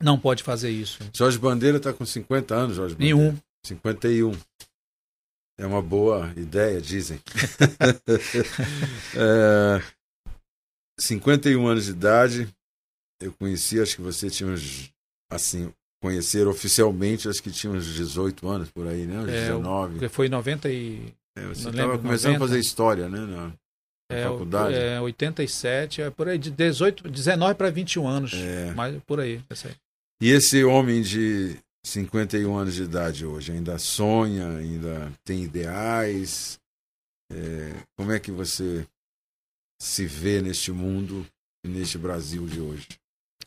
[0.01, 0.99] Não pode fazer isso.
[1.15, 3.17] Jorge Bandeira está com 50 anos, Jorge Bandeira.
[3.17, 3.37] Nenhum.
[3.65, 4.33] 51.
[5.59, 7.21] É uma boa ideia, dizem.
[9.17, 9.83] é,
[10.99, 12.49] 51 anos de idade.
[13.21, 14.91] Eu conheci, acho que você tinha uns,
[15.31, 15.73] assim,
[16.03, 19.21] conhecer oficialmente, acho que tinha uns 18 anos por aí, né?
[19.21, 20.09] Uns é, 19.
[20.09, 21.15] Foi em 90 e...
[21.37, 22.45] É, você estava começando 90.
[22.45, 23.21] a fazer história, né?
[23.21, 23.53] Na,
[24.13, 24.75] é, faculdade.
[24.75, 28.35] É, 87, é por aí, de 18, 19 para 21 anos.
[28.35, 28.73] É.
[28.75, 29.75] Mas por aí, aí.
[30.23, 36.61] E esse homem de 51 anos de idade hoje, ainda sonha, ainda tem ideais?
[37.29, 38.87] É, como é que você
[39.81, 41.27] se vê neste mundo
[41.67, 42.87] e neste Brasil de hoje?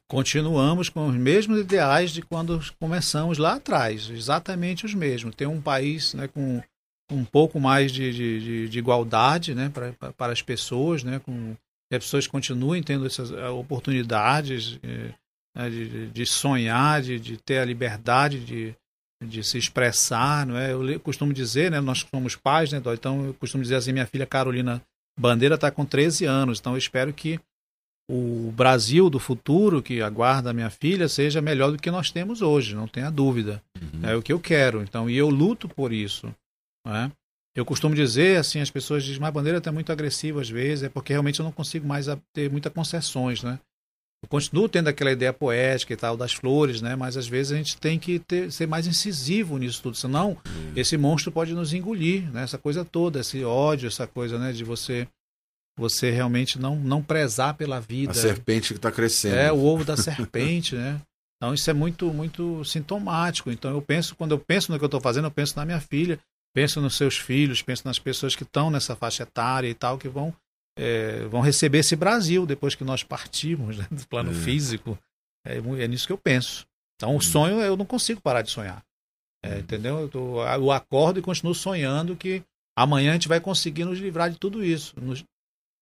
[0.05, 5.33] Continuamos com os mesmos ideais de quando começamos lá atrás, exatamente os mesmos.
[5.33, 6.61] Tem um país né, com
[7.09, 11.55] um pouco mais de, de, de igualdade né, para, para as pessoas, né, com,
[11.89, 14.77] que as pessoas continuem tendo essas eh, oportunidades.
[14.83, 15.13] Eh,
[15.55, 18.75] né, de, de, sonhar, de, de, ter a liberdade de,
[19.23, 20.73] de se expressar, não é?
[20.73, 24.25] Eu costumo dizer, né, nós somos pais, né, então eu costumo dizer assim, minha filha
[24.25, 24.81] Carolina
[25.17, 27.39] Bandeira está com 13 anos, então eu espero que
[28.09, 32.41] o Brasil do futuro que aguarda a minha filha seja melhor do que nós temos
[32.41, 33.63] hoje, não tenha dúvida.
[33.81, 34.09] Uhum.
[34.09, 36.27] É o que eu quero, então, e eu luto por isso.
[36.87, 37.09] é?
[37.55, 40.83] Eu costumo dizer, assim, as pessoas dizem, mas a bandeira está muito agressiva às vezes,
[40.83, 43.57] é porque realmente eu não consigo mais ter muitas concessões, né?
[44.25, 46.95] Eu continuo tendo aquela ideia poética e tal das flores, né?
[46.95, 50.71] Mas às vezes a gente tem que ter, ser mais incisivo nisso tudo, senão hum.
[50.75, 52.41] esse monstro pode nos engolir, né?
[52.41, 54.51] Essa coisa toda, esse ódio, essa coisa, né?
[54.51, 55.07] De você
[55.77, 58.13] você realmente não não prezar pela vida.
[58.13, 59.35] A serpente que está crescendo.
[59.35, 60.99] É o ovo da serpente, né?
[61.37, 63.51] Então isso é muito muito sintomático.
[63.51, 65.79] Então eu penso quando eu penso no que eu estou fazendo, eu penso na minha
[65.79, 66.19] filha,
[66.51, 70.09] penso nos seus filhos, penso nas pessoas que estão nessa faixa etária e tal que
[70.09, 70.33] vão
[70.77, 74.33] é, vão receber esse Brasil depois que nós partimos né, do plano é.
[74.33, 74.97] físico.
[75.45, 76.65] É, é, nisso que eu penso.
[76.95, 77.21] Então, o hum.
[77.21, 78.83] sonho eu não consigo parar de sonhar.
[79.43, 79.59] É, hum.
[79.59, 79.99] entendeu?
[79.99, 82.43] Eu, tô, eu, acordo e continuo sonhando que
[82.77, 85.23] amanhã a gente vai conseguir nos livrar de tudo isso, nos,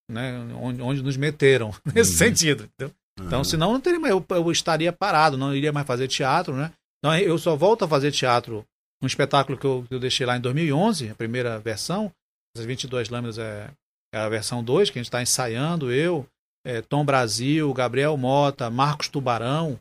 [0.10, 2.18] né, onde, onde, nos meteram, nesse uhum.
[2.18, 2.64] sentido.
[2.66, 2.96] Entendeu?
[3.20, 3.44] Então, uhum.
[3.44, 6.72] senão não teria eu, eu, estaria parado, não iria mais fazer teatro, né?
[7.00, 8.66] Então, eu só volto a fazer teatro,
[9.02, 12.12] um espetáculo que eu, que eu deixei lá em 2011, a primeira versão,
[12.58, 13.70] as 22 lâminas é é
[14.18, 16.26] a versão 2, que a gente está ensaiando, eu,
[16.66, 19.80] é, Tom Brasil, Gabriel Mota, Marcos Tubarão.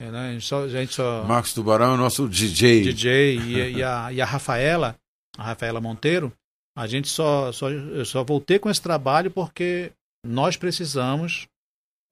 [0.00, 0.30] É, né?
[0.30, 1.24] a, gente só, a gente só...
[1.24, 2.82] Marcos Tubarão é o nosso DJ.
[2.82, 4.96] DJ e, e, a, e a Rafaela,
[5.36, 6.32] a Rafaela Monteiro.
[6.76, 9.92] A gente só, só, eu só voltei com esse trabalho porque
[10.26, 11.46] nós precisamos,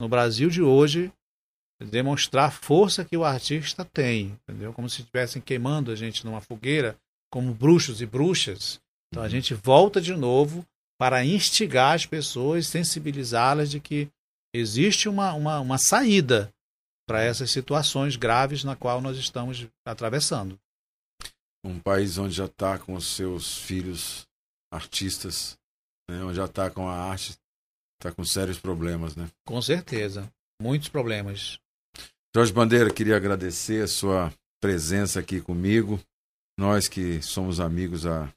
[0.01, 1.13] no Brasil de hoje,
[1.83, 4.73] demonstrar a força que o artista tem, entendeu?
[4.73, 6.97] Como se estivessem queimando a gente numa fogueira,
[7.31, 8.81] como bruxos e bruxas.
[9.11, 10.65] Então a gente volta de novo
[11.03, 14.09] para instigar as pessoas, sensibilizá-las de que
[14.55, 16.55] existe uma, uma, uma saída
[17.09, 20.57] para essas situações graves na qual nós estamos atravessando.
[21.65, 24.29] Um país onde já está com os seus filhos
[24.73, 25.59] artistas,
[26.09, 27.37] né, onde já está com a arte,
[27.99, 29.29] está com sérios problemas, né?
[29.45, 30.33] Com certeza,
[30.63, 31.59] muitos problemas.
[32.33, 36.01] Jorge Bandeira, queria agradecer a sua presença aqui comigo.
[36.57, 38.33] Nós que somos amigos há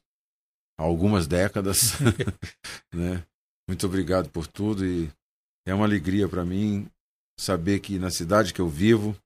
[0.78, 1.92] há algumas décadas.
[2.94, 3.22] né?
[3.68, 5.10] Muito obrigado por tudo e
[5.66, 6.88] é uma alegria para mim
[7.38, 9.16] saber que na cidade que eu vivo,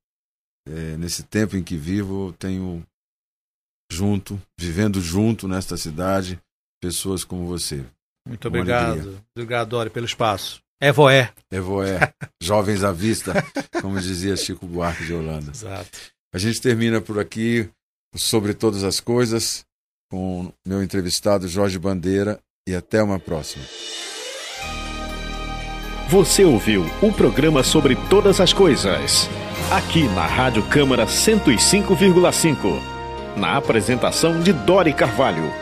[0.66, 2.84] é, nesse tempo em que vivo, tenho
[3.92, 6.40] junto, vivendo junto nesta cidade,
[6.80, 7.84] pessoas como você.
[8.26, 9.00] Muito obrigado.
[9.00, 9.24] Alegria.
[9.36, 10.62] Obrigado, Dori, pelo espaço.
[10.80, 11.32] Evoé.
[11.50, 12.14] Evoé.
[12.42, 13.34] Jovens à vista,
[13.82, 15.50] como dizia Chico Buarque de Holanda.
[15.50, 15.98] Exato.
[16.32, 17.68] A gente termina por aqui
[18.16, 19.66] sobre todas as coisas
[20.10, 22.38] com meu entrevistado Jorge Bandeira
[22.68, 23.64] e até uma próxima.
[26.08, 29.30] Você ouviu o programa sobre todas as coisas,
[29.70, 32.82] aqui na Rádio Câmara 105,5.
[33.36, 35.59] Na apresentação de Dori Carvalho.